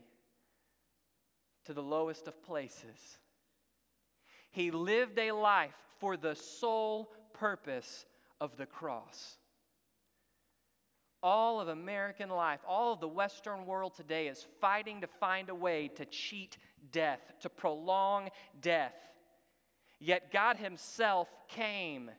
to 1.65 1.73
the 1.73 1.83
lowest 1.83 2.27
of 2.27 2.43
places. 2.43 3.19
He 4.51 4.71
lived 4.71 5.17
a 5.17 5.31
life 5.31 5.75
for 5.99 6.17
the 6.17 6.35
sole 6.35 7.11
purpose 7.33 8.05
of 8.39 8.57
the 8.57 8.65
cross. 8.65 9.37
All 11.23 11.59
of 11.61 11.67
American 11.67 12.29
life, 12.29 12.59
all 12.67 12.93
of 12.93 12.99
the 12.99 13.07
Western 13.07 13.65
world 13.65 13.95
today 13.95 14.27
is 14.27 14.47
fighting 14.59 15.01
to 15.01 15.07
find 15.07 15.49
a 15.49 15.55
way 15.55 15.87
to 15.95 16.05
cheat 16.05 16.57
death, 16.91 17.19
to 17.41 17.49
prolong 17.49 18.29
death. 18.59 18.95
Yet 19.99 20.31
God 20.31 20.57
Himself 20.57 21.29
came 21.47 22.09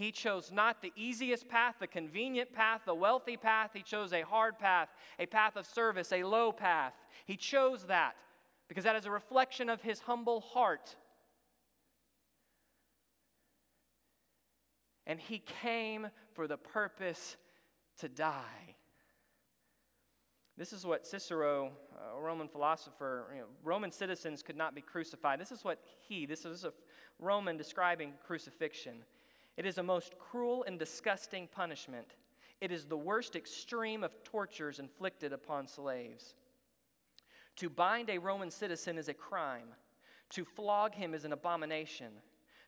he 0.00 0.12
chose 0.12 0.50
not 0.50 0.80
the 0.80 0.94
easiest 0.96 1.46
path, 1.46 1.74
the 1.78 1.86
convenient 1.86 2.54
path, 2.54 2.80
the 2.86 2.94
wealthy 2.94 3.36
path. 3.36 3.72
He 3.74 3.82
chose 3.82 4.14
a 4.14 4.22
hard 4.22 4.58
path, 4.58 4.88
a 5.18 5.26
path 5.26 5.56
of 5.56 5.66
service, 5.66 6.10
a 6.10 6.24
low 6.24 6.52
path. 6.52 6.94
He 7.26 7.36
chose 7.36 7.84
that 7.84 8.16
because 8.66 8.84
that 8.84 8.96
is 8.96 9.04
a 9.04 9.10
reflection 9.10 9.68
of 9.68 9.82
his 9.82 10.00
humble 10.00 10.40
heart. 10.40 10.96
And 15.06 15.18
he 15.18 15.38
came 15.38 16.08
for 16.34 16.46
the 16.46 16.56
purpose 16.56 17.36
to 17.98 18.08
die. 18.08 18.76
This 20.56 20.72
is 20.72 20.84
what 20.84 21.06
Cicero, 21.06 21.72
a 22.14 22.20
Roman 22.20 22.46
philosopher, 22.46 23.26
you 23.32 23.40
know, 23.40 23.46
Roman 23.64 23.90
citizens 23.90 24.42
could 24.42 24.56
not 24.56 24.74
be 24.74 24.82
crucified. 24.82 25.40
This 25.40 25.52
is 25.52 25.64
what 25.64 25.80
he, 26.06 26.26
this 26.26 26.44
is 26.44 26.64
a 26.64 26.72
Roman 27.18 27.56
describing 27.56 28.12
crucifixion. 28.26 28.96
It 29.56 29.64
is 29.64 29.78
a 29.78 29.82
most 29.82 30.18
cruel 30.18 30.64
and 30.66 30.78
disgusting 30.78 31.48
punishment. 31.50 32.14
It 32.60 32.70
is 32.70 32.84
the 32.84 32.96
worst 32.96 33.36
extreme 33.36 34.04
of 34.04 34.22
tortures 34.22 34.78
inflicted 34.78 35.32
upon 35.32 35.66
slaves. 35.66 36.34
To 37.56 37.70
bind 37.70 38.10
a 38.10 38.18
Roman 38.18 38.50
citizen 38.50 38.98
is 38.98 39.08
a 39.08 39.14
crime. 39.14 39.68
To 40.30 40.44
flog 40.44 40.94
him 40.94 41.14
is 41.14 41.24
an 41.24 41.32
abomination. 41.32 42.12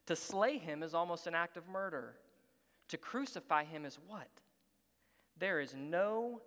To 0.07 0.17
slay 0.17 0.59
him 0.59 0.83
is 0.83 0.95
almost 0.95 1.27
an 1.27 1.35
act 1.35 1.57
of 1.57 1.69
murder. 1.69 2.15
To 2.89 2.99
crucify 2.99 3.65
him 3.65 3.85
is 3.85 3.99
what? 4.07 4.29
There 5.39 5.61
is 5.61 5.75
no 5.75 6.41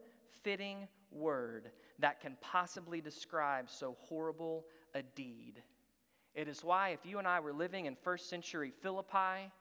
fitting 0.44 0.88
word 1.12 1.72
that 2.00 2.20
can 2.22 2.38
possibly 2.41 3.02
describe 3.02 3.70
so 3.70 3.98
horrible 4.00 4.65
a 4.94 5.02
deed. 5.02 5.62
It 6.34 6.48
is 6.48 6.63
why, 6.63 6.89
if 6.89 7.06
you 7.06 7.18
and 7.18 7.28
I 7.28 7.39
were 7.39 7.54
living 7.54 7.86
in 7.86 7.96
first 7.96 8.30
century 8.30 8.72
Philippi, 8.82 9.52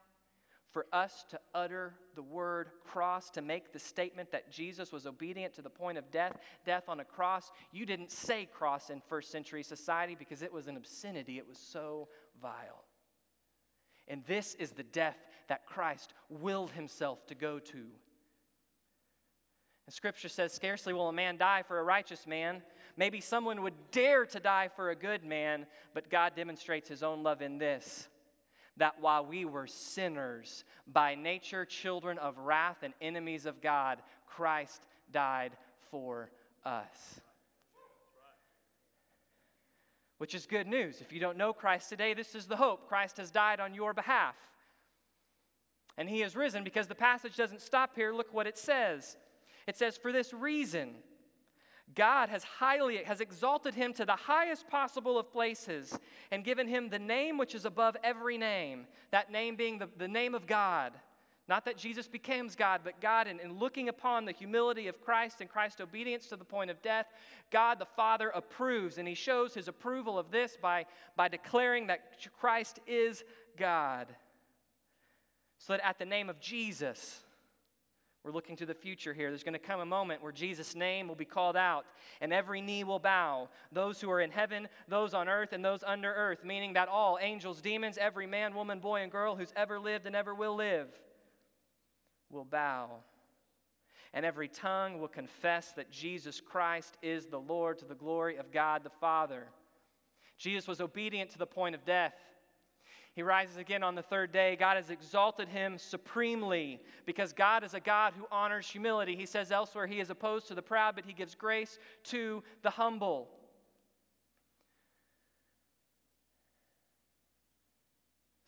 for 0.71 0.85
us 0.91 1.25
to 1.29 1.39
utter 1.53 1.93
the 2.15 2.21
word 2.21 2.69
cross, 2.85 3.29
to 3.29 3.41
make 3.41 3.71
the 3.71 3.79
statement 3.79 4.29
that 4.31 4.51
Jesus 4.51 4.91
was 4.91 5.05
obedient 5.05 5.53
to 5.53 5.61
the 5.61 5.69
point 5.69 5.97
of 5.97 6.11
death, 6.11 6.37
death 6.65 6.89
on 6.89 6.99
a 6.99 7.05
cross. 7.05 7.51
You 7.71 7.85
didn't 7.85 8.11
say 8.11 8.45
cross 8.45 8.89
in 8.89 9.01
first 9.07 9.31
century 9.31 9.63
society 9.63 10.15
because 10.19 10.41
it 10.41 10.51
was 10.51 10.67
an 10.67 10.75
obscenity, 10.75 11.37
it 11.37 11.47
was 11.47 11.57
so 11.57 12.09
vile. 12.41 12.84
And 14.07 14.23
this 14.25 14.55
is 14.55 14.71
the 14.71 14.83
death 14.83 15.17
that 15.47 15.65
Christ 15.65 16.13
willed 16.29 16.71
himself 16.71 17.25
to 17.27 17.35
go 17.35 17.59
to. 17.59 17.77
And 19.85 19.93
scripture 19.93 20.29
says, 20.29 20.53
Scarcely 20.53 20.93
will 20.93 21.09
a 21.09 21.13
man 21.13 21.37
die 21.37 21.63
for 21.67 21.79
a 21.79 21.83
righteous 21.83 22.25
man. 22.25 22.61
Maybe 22.97 23.21
someone 23.21 23.61
would 23.61 23.91
dare 23.91 24.25
to 24.27 24.39
die 24.39 24.69
for 24.75 24.89
a 24.89 24.95
good 24.95 25.23
man, 25.23 25.65
but 25.93 26.09
God 26.09 26.33
demonstrates 26.35 26.89
his 26.89 27.03
own 27.03 27.23
love 27.23 27.41
in 27.41 27.57
this 27.57 28.07
that 28.77 28.99
while 28.99 29.25
we 29.25 29.45
were 29.45 29.67
sinners, 29.67 30.65
by 30.85 31.15
nature 31.15 31.65
children 31.65 32.17
of 32.17 32.37
wrath 32.37 32.77
and 32.83 32.93
enemies 33.01 33.45
of 33.45 33.61
God, 33.61 33.99
Christ 34.27 34.85
died 35.11 35.55
for 35.91 36.29
us. 36.65 37.21
Which 40.17 40.33
is 40.33 40.45
good 40.45 40.67
news. 40.67 41.01
If 41.01 41.11
you 41.11 41.19
don't 41.19 41.37
know 41.37 41.53
Christ 41.53 41.89
today, 41.89 42.13
this 42.13 42.35
is 42.35 42.47
the 42.47 42.55
hope. 42.55 42.87
Christ 42.87 43.17
has 43.17 43.31
died 43.31 43.59
on 43.59 43.73
your 43.73 43.93
behalf. 43.93 44.35
And 45.97 46.09
he 46.09 46.21
has 46.21 46.35
risen 46.35 46.63
because 46.63 46.87
the 46.87 46.95
passage 46.95 47.35
doesn't 47.35 47.61
stop 47.61 47.95
here. 47.95 48.13
Look 48.13 48.33
what 48.33 48.47
it 48.47 48.57
says. 48.57 49.17
It 49.67 49.77
says, 49.77 49.97
For 49.97 50.11
this 50.11 50.33
reason, 50.33 50.95
God 51.93 52.29
has 52.29 52.43
highly 52.43 52.97
has 53.03 53.21
exalted 53.21 53.75
him 53.75 53.93
to 53.93 54.05
the 54.05 54.15
highest 54.15 54.67
possible 54.67 55.17
of 55.19 55.31
places 55.31 55.97
and 56.31 56.43
given 56.43 56.67
him 56.67 56.89
the 56.89 56.99
name 56.99 57.37
which 57.37 57.53
is 57.53 57.65
above 57.65 57.95
every 58.03 58.37
name, 58.37 58.87
that 59.11 59.31
name 59.31 59.55
being 59.55 59.77
the, 59.77 59.89
the 59.97 60.07
name 60.07 60.33
of 60.33 60.47
God. 60.47 60.93
Not 61.47 61.65
that 61.65 61.77
Jesus 61.77 62.07
becomes 62.07 62.55
God, 62.55 62.81
but 62.83 62.99
God, 62.99 63.27
in, 63.27 63.39
in 63.39 63.59
looking 63.59 63.87
upon 63.87 64.25
the 64.25 64.31
humility 64.31 64.87
of 64.87 64.99
Christ 64.99 65.41
and 65.41 65.49
Christ's 65.49 65.79
obedience 65.79 66.27
to 66.27 66.35
the 66.35 66.43
point 66.43 66.71
of 66.71 66.81
death, 66.81 67.05
God 67.51 67.77
the 67.77 67.85
Father 67.85 68.29
approves, 68.29 68.97
and 68.97 69.07
He 69.07 69.13
shows 69.13 69.53
His 69.53 69.67
approval 69.67 70.17
of 70.17 70.31
this 70.31 70.57
by, 70.59 70.85
by 71.15 71.27
declaring 71.27 71.87
that 71.87 72.17
Christ 72.39 72.79
is 72.87 73.23
God. 73.57 74.07
So 75.59 75.73
that 75.73 75.85
at 75.85 75.99
the 75.99 76.05
name 76.05 76.31
of 76.31 76.39
Jesus, 76.39 77.21
we're 78.23 78.31
looking 78.31 78.55
to 78.55 78.65
the 78.65 78.73
future 78.73 79.13
here. 79.13 79.29
There's 79.29 79.43
going 79.43 79.53
to 79.53 79.59
come 79.59 79.79
a 79.79 79.85
moment 79.85 80.23
where 80.23 80.31
Jesus' 80.31 80.75
name 80.75 81.07
will 81.07 81.15
be 81.15 81.25
called 81.25 81.55
out 81.55 81.85
and 82.21 82.33
every 82.33 82.59
knee 82.59 82.83
will 82.83 82.97
bow. 82.97 83.49
Those 83.71 84.01
who 84.01 84.09
are 84.09 84.19
in 84.19 84.31
heaven, 84.31 84.67
those 84.87 85.13
on 85.13 85.29
earth, 85.29 85.53
and 85.53 85.63
those 85.63 85.83
under 85.85 86.11
earth, 86.11 86.43
meaning 86.43 86.73
that 86.73 86.87
all 86.87 87.19
angels, 87.21 87.61
demons, 87.61 87.99
every 87.99 88.25
man, 88.25 88.55
woman, 88.55 88.79
boy, 88.79 89.01
and 89.01 89.11
girl 89.11 89.35
who's 89.35 89.53
ever 89.55 89.79
lived 89.79 90.07
and 90.07 90.15
ever 90.15 90.33
will 90.33 90.55
live 90.55 90.87
will 92.29 92.45
bow. 92.45 92.89
And 94.13 94.25
every 94.25 94.47
tongue 94.47 94.99
will 94.99 95.09
confess 95.09 95.73
that 95.73 95.91
Jesus 95.91 96.39
Christ 96.39 96.97
is 97.01 97.25
the 97.25 97.39
Lord 97.39 97.79
to 97.79 97.85
the 97.85 97.95
glory 97.95 98.37
of 98.37 98.51
God 98.51 98.83
the 98.83 98.89
Father. 98.89 99.47
Jesus 100.37 100.67
was 100.67 100.81
obedient 100.81 101.31
to 101.31 101.37
the 101.37 101.45
point 101.45 101.75
of 101.75 101.85
death. 101.85 102.13
He 103.13 103.23
rises 103.23 103.55
again 103.55 103.81
on 103.81 103.95
the 103.95 104.01
third 104.01 104.33
day. 104.33 104.57
God 104.57 104.75
has 104.75 104.89
exalted 104.89 105.47
him 105.47 105.77
supremely 105.77 106.81
because 107.05 107.31
God 107.31 107.63
is 107.63 107.73
a 107.73 107.79
God 107.79 108.13
who 108.17 108.25
honors 108.29 108.67
humility. 108.67 109.15
He 109.15 109.25
says 109.25 109.51
elsewhere, 109.51 109.87
He 109.87 110.01
is 110.01 110.09
opposed 110.09 110.49
to 110.49 110.55
the 110.55 110.61
proud, 110.61 110.95
but 110.95 111.05
He 111.05 111.13
gives 111.13 111.33
grace 111.33 111.79
to 112.05 112.43
the 112.61 112.69
humble. 112.69 113.29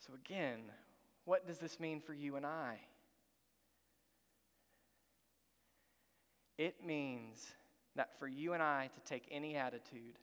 So, 0.06 0.12
again, 0.14 0.60
what 1.24 1.46
does 1.46 1.58
this 1.58 1.80
mean 1.80 2.00
for 2.00 2.12
you 2.12 2.36
and 2.36 2.44
I? 2.44 2.78
It 6.58 6.84
means 6.84 7.46
that 7.94 8.18
for 8.18 8.26
you 8.26 8.52
and 8.52 8.62
I 8.62 8.90
to 8.94 9.00
take 9.00 9.28
any 9.30 9.56
attitude 9.56 10.18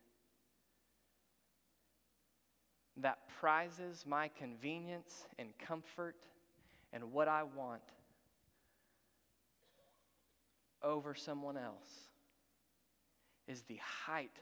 that 2.97 3.19
prizes 3.39 4.05
my 4.05 4.29
convenience 4.37 5.25
and 5.39 5.49
comfort 5.57 6.15
and 6.93 7.11
what 7.11 7.27
I 7.27 7.43
want 7.43 7.81
over 10.83 11.13
someone 11.15 11.57
else 11.57 12.09
is 13.47 13.63
the 13.63 13.79
height 14.05 14.37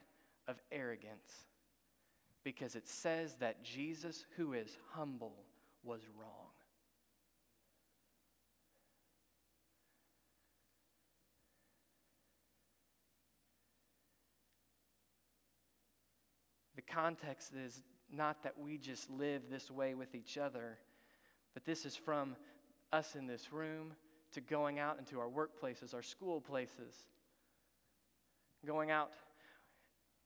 of 0.47 0.61
arrogance 0.71 1.45
because 2.43 2.75
it 2.75 2.87
says 2.87 3.35
that 3.35 3.63
Jesus, 3.63 4.25
who 4.35 4.53
is 4.53 4.77
humble, 4.91 5.35
was 5.83 6.01
wrong. 6.19 6.52
Context 16.87 17.53
is 17.53 17.81
not 18.11 18.43
that 18.43 18.57
we 18.59 18.77
just 18.77 19.09
live 19.09 19.43
this 19.49 19.71
way 19.71 19.93
with 19.93 20.15
each 20.15 20.37
other, 20.37 20.77
but 21.53 21.65
this 21.65 21.85
is 21.85 21.95
from 21.95 22.35
us 22.91 23.15
in 23.15 23.27
this 23.27 23.51
room 23.51 23.93
to 24.33 24.41
going 24.41 24.79
out 24.79 24.99
into 24.99 25.19
our 25.19 25.27
workplaces, 25.27 25.93
our 25.93 26.01
school 26.01 26.41
places, 26.41 26.95
going 28.65 28.91
out. 28.91 29.11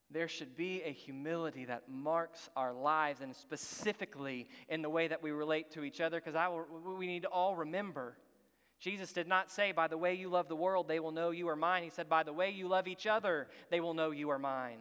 There 0.10 0.28
should 0.28 0.56
be 0.56 0.82
a 0.84 0.92
humility 0.92 1.66
that 1.66 1.90
marks 1.90 2.50
our 2.56 2.74
lives, 2.74 3.20
and 3.22 3.36
specifically 3.36 4.48
in 4.70 4.82
the 4.82 4.90
way 4.90 5.08
that 5.10 5.22
we 5.22 5.32
relate 5.32 5.72
to 5.72 5.84
each 5.84 6.00
other, 6.00 6.20
because 6.20 6.36
I 6.36 6.50
we 6.50 7.08
need 7.08 7.24
to 7.24 7.30
all 7.30 7.56
remember 7.56 8.18
Jesus 8.80 9.12
did 9.12 9.28
not 9.28 9.50
say, 9.50 9.72
By 9.72 9.88
the 9.88 9.98
way 9.98 10.14
you 10.14 10.30
love 10.30 10.48
the 10.48 10.56
world, 10.56 10.88
they 10.88 11.00
will 11.00 11.12
know 11.12 11.32
you 11.32 11.50
are 11.50 11.56
mine. 11.56 11.84
He 11.84 11.90
said, 11.90 12.08
By 12.08 12.24
the 12.24 12.34
way 12.34 12.52
you 12.52 12.68
love 12.68 12.88
each 12.88 13.08
other, 13.08 13.48
they 13.72 13.80
will 13.80 13.94
know 13.94 14.12
you 14.12 14.30
are 14.30 14.40
mine. 14.40 14.80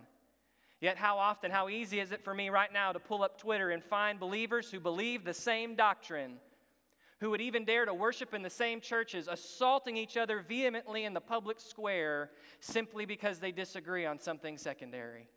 Yet, 0.81 0.99
how 0.99 1.19
often, 1.19 1.51
how 1.51 1.69
easy 1.69 2.01
is 2.01 2.13
it 2.13 2.23
for 2.23 2.35
me 2.35 2.51
right 2.51 2.73
now 2.73 2.93
to 2.93 2.99
pull 2.99 3.23
up 3.23 3.41
Twitter 3.41 3.71
and 3.71 3.83
find 3.83 4.21
believers 4.21 4.71
who 4.71 4.79
believe 4.79 5.25
the 5.25 5.33
same 5.33 5.75
doctrine, 5.75 6.35
who 7.21 7.31
would 7.31 7.41
even 7.41 7.65
dare 7.65 7.87
to 7.87 7.95
worship 7.95 8.35
in 8.35 8.43
the 8.43 8.51
same 8.51 8.83
churches, 8.83 9.27
assaulting 9.27 9.97
each 9.97 10.19
other 10.19 10.45
vehemently 10.47 11.05
in 11.05 11.15
the 11.15 11.21
public 11.21 11.61
square 11.61 12.31
simply 12.61 13.07
because 13.07 13.39
they 13.39 13.53
disagree 13.53 14.05
on 14.05 14.19
something 14.19 14.59
secondary? 14.59 15.29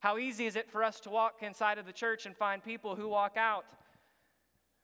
How 0.00 0.18
easy 0.18 0.46
is 0.46 0.56
it 0.56 0.70
for 0.70 0.84
us 0.84 1.00
to 1.00 1.10
walk 1.10 1.42
inside 1.42 1.78
of 1.78 1.86
the 1.86 1.92
church 1.92 2.26
and 2.26 2.36
find 2.36 2.62
people 2.62 2.96
who 2.96 3.08
walk 3.08 3.36
out 3.38 3.64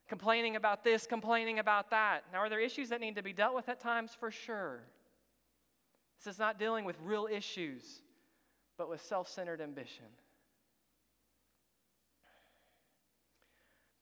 complaining 0.09 0.57
about 0.57 0.85
this, 0.85 1.07
complaining 1.07 1.59
about 1.59 1.91
that? 1.91 2.25
Now, 2.33 2.39
are 2.39 2.49
there 2.49 2.61
issues 2.61 2.89
that 2.89 3.03
need 3.03 3.17
to 3.17 3.23
be 3.23 3.35
dealt 3.35 3.55
with 3.55 3.69
at 3.69 3.79
times? 3.79 4.13
For 4.19 4.31
sure. 4.31 4.81
This 6.19 6.35
is 6.35 6.39
not 6.39 6.59
dealing 6.59 6.87
with 6.87 6.97
real 7.03 7.29
issues 7.31 8.03
but 8.77 8.89
with 8.89 9.03
self 9.03 9.29
centered 9.29 9.61
ambition. 9.61 10.07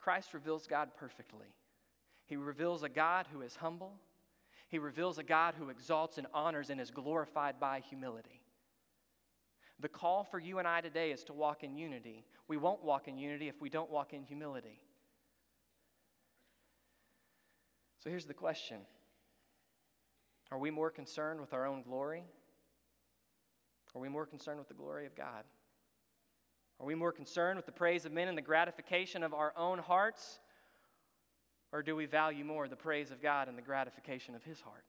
Christ 0.00 0.34
reveals 0.34 0.66
God 0.66 0.90
perfectly. 0.98 1.46
He 2.26 2.36
reveals 2.36 2.82
a 2.82 2.88
God 2.88 3.26
who 3.32 3.40
is 3.40 3.56
humble. 3.56 3.94
He 4.68 4.78
reveals 4.78 5.18
a 5.18 5.22
God 5.22 5.54
who 5.58 5.70
exalts 5.70 6.18
and 6.18 6.26
honors 6.34 6.70
and 6.70 6.80
is 6.80 6.90
glorified 6.90 7.58
by 7.60 7.80
humility. 7.80 8.42
The 9.80 9.88
call 9.88 10.24
for 10.24 10.38
you 10.38 10.58
and 10.58 10.68
I 10.68 10.80
today 10.80 11.10
is 11.10 11.24
to 11.24 11.32
walk 11.32 11.64
in 11.64 11.76
unity. 11.76 12.24
We 12.48 12.56
won't 12.56 12.84
walk 12.84 13.08
in 13.08 13.18
unity 13.18 13.48
if 13.48 13.60
we 13.60 13.68
don't 13.68 13.90
walk 13.90 14.12
in 14.12 14.22
humility. 14.22 14.80
So 18.02 18.10
here's 18.10 18.26
the 18.26 18.34
question 18.34 18.80
Are 20.50 20.58
we 20.58 20.70
more 20.70 20.90
concerned 20.90 21.40
with 21.40 21.52
our 21.54 21.66
own 21.66 21.82
glory 21.82 22.24
are 23.94 24.00
we 24.00 24.08
more 24.08 24.26
concerned 24.26 24.58
with 24.58 24.68
the 24.68 24.74
glory 24.74 25.06
of 25.06 25.14
God? 25.14 25.44
Are 26.80 26.86
we 26.86 26.94
more 26.94 27.12
concerned 27.12 27.56
with 27.56 27.66
the 27.66 27.72
praise 27.72 28.04
of 28.04 28.12
men 28.12 28.28
and 28.28 28.36
the 28.36 28.42
gratification 28.42 29.22
of 29.22 29.32
our 29.32 29.52
own 29.56 29.78
hearts? 29.78 30.40
Or 31.72 31.82
do 31.82 31.94
we 31.96 32.06
value 32.06 32.44
more 32.44 32.68
the 32.68 32.76
praise 32.76 33.10
of 33.10 33.22
God 33.22 33.48
and 33.48 33.56
the 33.56 33.62
gratification 33.62 34.34
of 34.34 34.42
His 34.42 34.60
heart? 34.60 34.84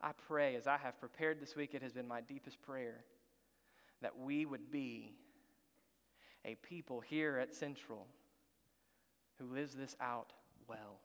I 0.00 0.12
pray, 0.28 0.54
as 0.54 0.66
I 0.66 0.76
have 0.76 1.00
prepared 1.00 1.40
this 1.40 1.56
week, 1.56 1.74
it 1.74 1.82
has 1.82 1.92
been 1.92 2.06
my 2.06 2.20
deepest 2.20 2.60
prayer 2.62 3.04
that 4.02 4.18
we 4.18 4.44
would 4.44 4.70
be 4.70 5.14
a 6.44 6.56
people 6.56 7.00
here 7.00 7.38
at 7.38 7.54
Central 7.54 8.06
who 9.38 9.46
lives 9.46 9.74
this 9.74 9.96
out 10.00 10.32
well. 10.68 11.00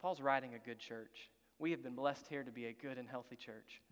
Paul's 0.00 0.20
writing 0.20 0.54
a 0.54 0.58
good 0.58 0.78
church. 0.78 1.30
We 1.58 1.70
have 1.72 1.82
been 1.82 1.94
blessed 1.94 2.26
here 2.28 2.44
to 2.44 2.52
be 2.52 2.66
a 2.66 2.72
good 2.72 2.98
and 2.98 3.08
healthy 3.08 3.36
church. 3.36 3.82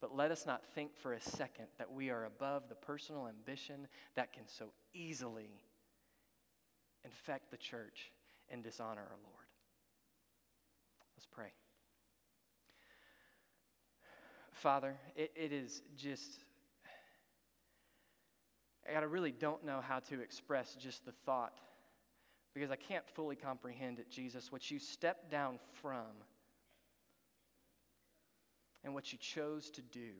But 0.00 0.16
let 0.16 0.30
us 0.30 0.46
not 0.46 0.64
think 0.74 0.96
for 0.96 1.12
a 1.12 1.20
second 1.20 1.66
that 1.78 1.92
we 1.92 2.08
are 2.08 2.24
above 2.24 2.68
the 2.68 2.74
personal 2.74 3.28
ambition 3.28 3.86
that 4.14 4.32
can 4.32 4.44
so 4.46 4.72
easily 4.94 5.50
infect 7.04 7.50
the 7.50 7.58
church 7.58 8.10
and 8.48 8.62
dishonor 8.62 9.02
our 9.02 9.18
Lord. 9.22 9.46
Let's 11.16 11.26
pray. 11.26 11.52
Father, 14.52 14.96
it, 15.16 15.32
it 15.36 15.52
is 15.52 15.82
just, 15.96 16.44
I 18.88 18.98
really 19.00 19.32
don't 19.32 19.64
know 19.64 19.82
how 19.86 20.00
to 20.00 20.20
express 20.20 20.74
just 20.74 21.04
the 21.04 21.12
thought 21.26 21.58
because 22.54 22.70
I 22.70 22.76
can't 22.76 23.08
fully 23.08 23.36
comprehend 23.36 23.98
it, 23.98 24.10
Jesus, 24.10 24.50
what 24.50 24.70
you 24.70 24.78
stepped 24.78 25.30
down 25.30 25.58
from 25.80 26.06
and 28.84 28.94
what 28.94 29.12
you 29.12 29.18
chose 29.18 29.70
to 29.70 29.82
do. 29.82 30.12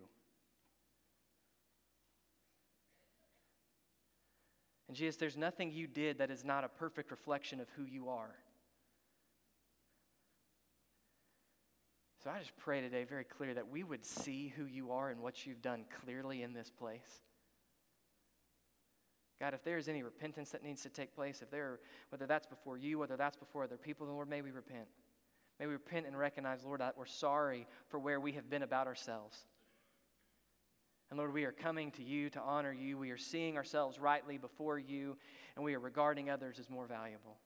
And 4.88 4.96
Jesus, 4.96 5.16
there's 5.16 5.37
nothing 5.37 5.70
you 5.70 5.87
did 5.87 6.18
that 6.18 6.31
is 6.31 6.44
not 6.44 6.64
a 6.64 6.68
perfect 6.68 7.11
reflection 7.11 7.61
of 7.61 7.68
who 7.77 7.85
you 7.85 8.09
are. 8.09 8.35
So 12.23 12.29
I 12.29 12.38
just 12.38 12.57
pray 12.57 12.81
today 12.81 13.05
very 13.05 13.25
clear 13.25 13.55
that 13.55 13.70
we 13.70 13.83
would 13.83 14.05
see 14.05 14.53
who 14.55 14.64
you 14.66 14.90
are 14.90 15.11
and 15.11 15.20
what 15.20 15.46
you've 15.46 15.62
done 15.62 15.85
clearly 16.03 16.42
in 16.42 16.53
this 16.53 16.70
place. 16.70 17.23
God, 19.40 19.55
if 19.55 19.64
there 19.64 19.79
is 19.79 19.88
any 19.88 20.03
repentance 20.03 20.51
that 20.51 20.62
needs 20.62 20.83
to 20.83 20.90
take 20.90 21.14
place, 21.14 21.40
if 21.40 21.51
there, 21.51 21.79
whether 22.11 22.27
that's 22.27 22.46
before 22.46 22.77
you, 22.77 22.99
whether 22.99 23.16
that's 23.16 23.37
before 23.37 23.64
other 23.64 23.79
people, 23.79 24.07
then 24.07 24.16
Lord, 24.16 24.29
may 24.29 24.42
we 24.42 24.51
repent. 24.51 24.88
May 25.61 25.66
we 25.66 25.75
repent 25.75 26.07
and 26.07 26.18
recognize, 26.18 26.64
Lord, 26.64 26.81
that 26.81 26.96
we're 26.96 27.05
sorry 27.05 27.66
for 27.88 28.01
where 28.01 28.18
we 28.18 28.33
have 28.33 28.49
been 28.49 28.62
about 28.62 28.87
ourselves. 28.87 29.44
And 31.11 31.18
Lord, 31.18 31.35
we 31.35 31.44
are 31.44 31.53
coming 31.53 31.90
to 31.92 32.03
you 32.03 32.31
to 32.31 32.40
honor 32.40 32.73
you. 32.73 32.96
We 32.96 33.11
are 33.11 33.18
seeing 33.18 33.59
ourselves 33.59 33.99
rightly 33.99 34.38
before 34.38 34.79
you, 34.79 35.18
and 35.55 35.64
we 35.64 35.75
are 35.75 35.81
regarding 35.81 36.31
others 36.31 36.59
as 36.59 36.70
more 36.70 36.87
valuable. 36.87 37.37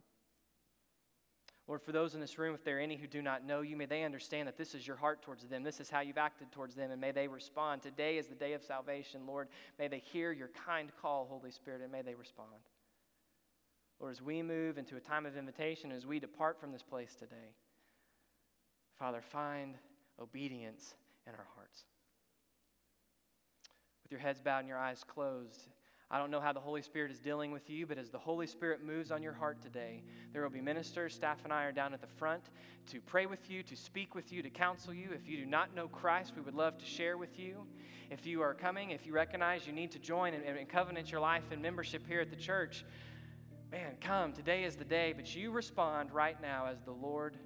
Lord, 1.67 1.83
for 1.83 1.91
those 1.91 2.15
in 2.15 2.21
this 2.21 2.39
room, 2.39 2.55
if 2.55 2.63
there 2.63 2.77
are 2.77 2.81
any 2.81 2.95
who 2.95 3.07
do 3.07 3.21
not 3.21 3.45
know 3.45 3.63
you, 3.63 3.77
may 3.77 3.87
they 3.87 4.05
understand 4.05 4.47
that 4.47 4.59
this 4.59 4.75
is 4.77 4.87
your 4.87 4.97
heart 4.97 5.23
towards 5.23 5.43
them. 5.45 5.65
This 5.65 5.81
is 5.81 5.91
how 5.91 6.01
you've 6.01 6.19
acted 6.19 6.53
towards 6.53 6.75
them, 6.75 6.93
and 6.93 7.01
may 7.01 7.11
they 7.11 7.27
respond. 7.27 7.83
Today 7.83 8.19
is 8.19 8.27
the 8.27 8.35
day 8.35 8.53
of 8.53 8.63
salvation, 8.63 9.27
Lord. 9.27 9.49
May 9.79 9.89
they 9.89 10.03
hear 10.13 10.31
your 10.31 10.51
kind 10.67 10.93
call, 11.01 11.27
Holy 11.29 11.51
Spirit, 11.51 11.81
and 11.81 11.91
may 11.91 12.03
they 12.03 12.15
respond. 12.15 12.51
Lord, 13.99 14.13
as 14.13 14.23
we 14.23 14.43
move 14.43 14.77
into 14.77 14.97
a 14.97 15.01
time 15.01 15.25
of 15.25 15.37
invitation, 15.37 15.91
as 15.91 16.07
we 16.07 16.21
depart 16.21 16.61
from 16.61 16.71
this 16.71 16.83
place 16.83 17.17
today, 17.19 17.55
Father, 18.99 19.21
find 19.21 19.75
obedience 20.21 20.95
in 21.27 21.33
our 21.33 21.47
hearts. 21.55 21.85
With 24.03 24.13
your 24.13 24.21
heads 24.21 24.41
bowed 24.41 24.61
and 24.61 24.69
your 24.69 24.79
eyes 24.79 25.03
closed, 25.03 25.69
I 26.11 26.19
don't 26.19 26.31
know 26.31 26.41
how 26.41 26.53
the 26.53 26.61
Holy 26.61 26.83
Spirit 26.83 27.11
is 27.11 27.19
dealing 27.19 27.51
with 27.51 27.69
you, 27.69 27.87
but 27.87 27.99
as 27.99 28.11
the 28.11 28.19
Holy 28.19 28.47
Spirit 28.47 28.85
moves 28.85 29.11
on 29.11 29.23
your 29.23 29.33
heart 29.33 29.61
today, 29.61 30.03
there 30.33 30.43
will 30.43 30.51
be 30.51 30.61
ministers, 30.61 31.15
staff, 31.15 31.39
and 31.45 31.53
I 31.53 31.65
are 31.65 31.73
down 31.73 31.95
at 31.95 32.01
the 32.01 32.07
front 32.07 32.51
to 32.87 33.01
pray 33.01 33.27
with 33.27 33.51
you, 33.51 33.63
to 33.65 33.75
speak 33.75 34.15
with 34.15 34.33
you, 34.33 34.43
to 34.43 34.51
counsel 34.51 34.93
you. 34.95 35.09
If 35.13 35.27
you 35.27 35.39
do 35.39 35.47
not 35.47 35.75
know 35.75 35.89
Christ, 35.89 36.35
we 36.37 36.43
would 36.43 36.55
love 36.55 36.79
to 36.79 36.85
share 36.85 37.17
with 37.17 37.39
you. 37.39 37.67
If 38.11 38.27
you 38.27 38.43
are 38.43 38.55
coming, 38.55 38.91
if 38.91 39.07
you 39.07 39.15
recognize 39.15 39.67
you 39.67 39.73
need 39.73 39.91
to 39.93 39.99
join 39.99 40.35
and, 40.35 40.45
and 40.45 40.69
covenant 40.69 41.11
your 41.11 41.21
life 41.21 41.45
and 41.51 41.61
membership 41.61 42.07
here 42.07 42.21
at 42.21 42.31
the 42.31 42.37
church, 42.37 42.85
man, 43.73 43.95
come. 44.01 44.33
Today 44.33 44.65
is 44.65 44.77
the 44.77 44.85
day, 44.85 45.15
but 45.17 45.35
you 45.35 45.51
respond 45.51 46.13
right 46.13 46.41
now 46.41 46.67
as 46.67 46.81
the 46.83 46.93
Lord. 46.93 47.37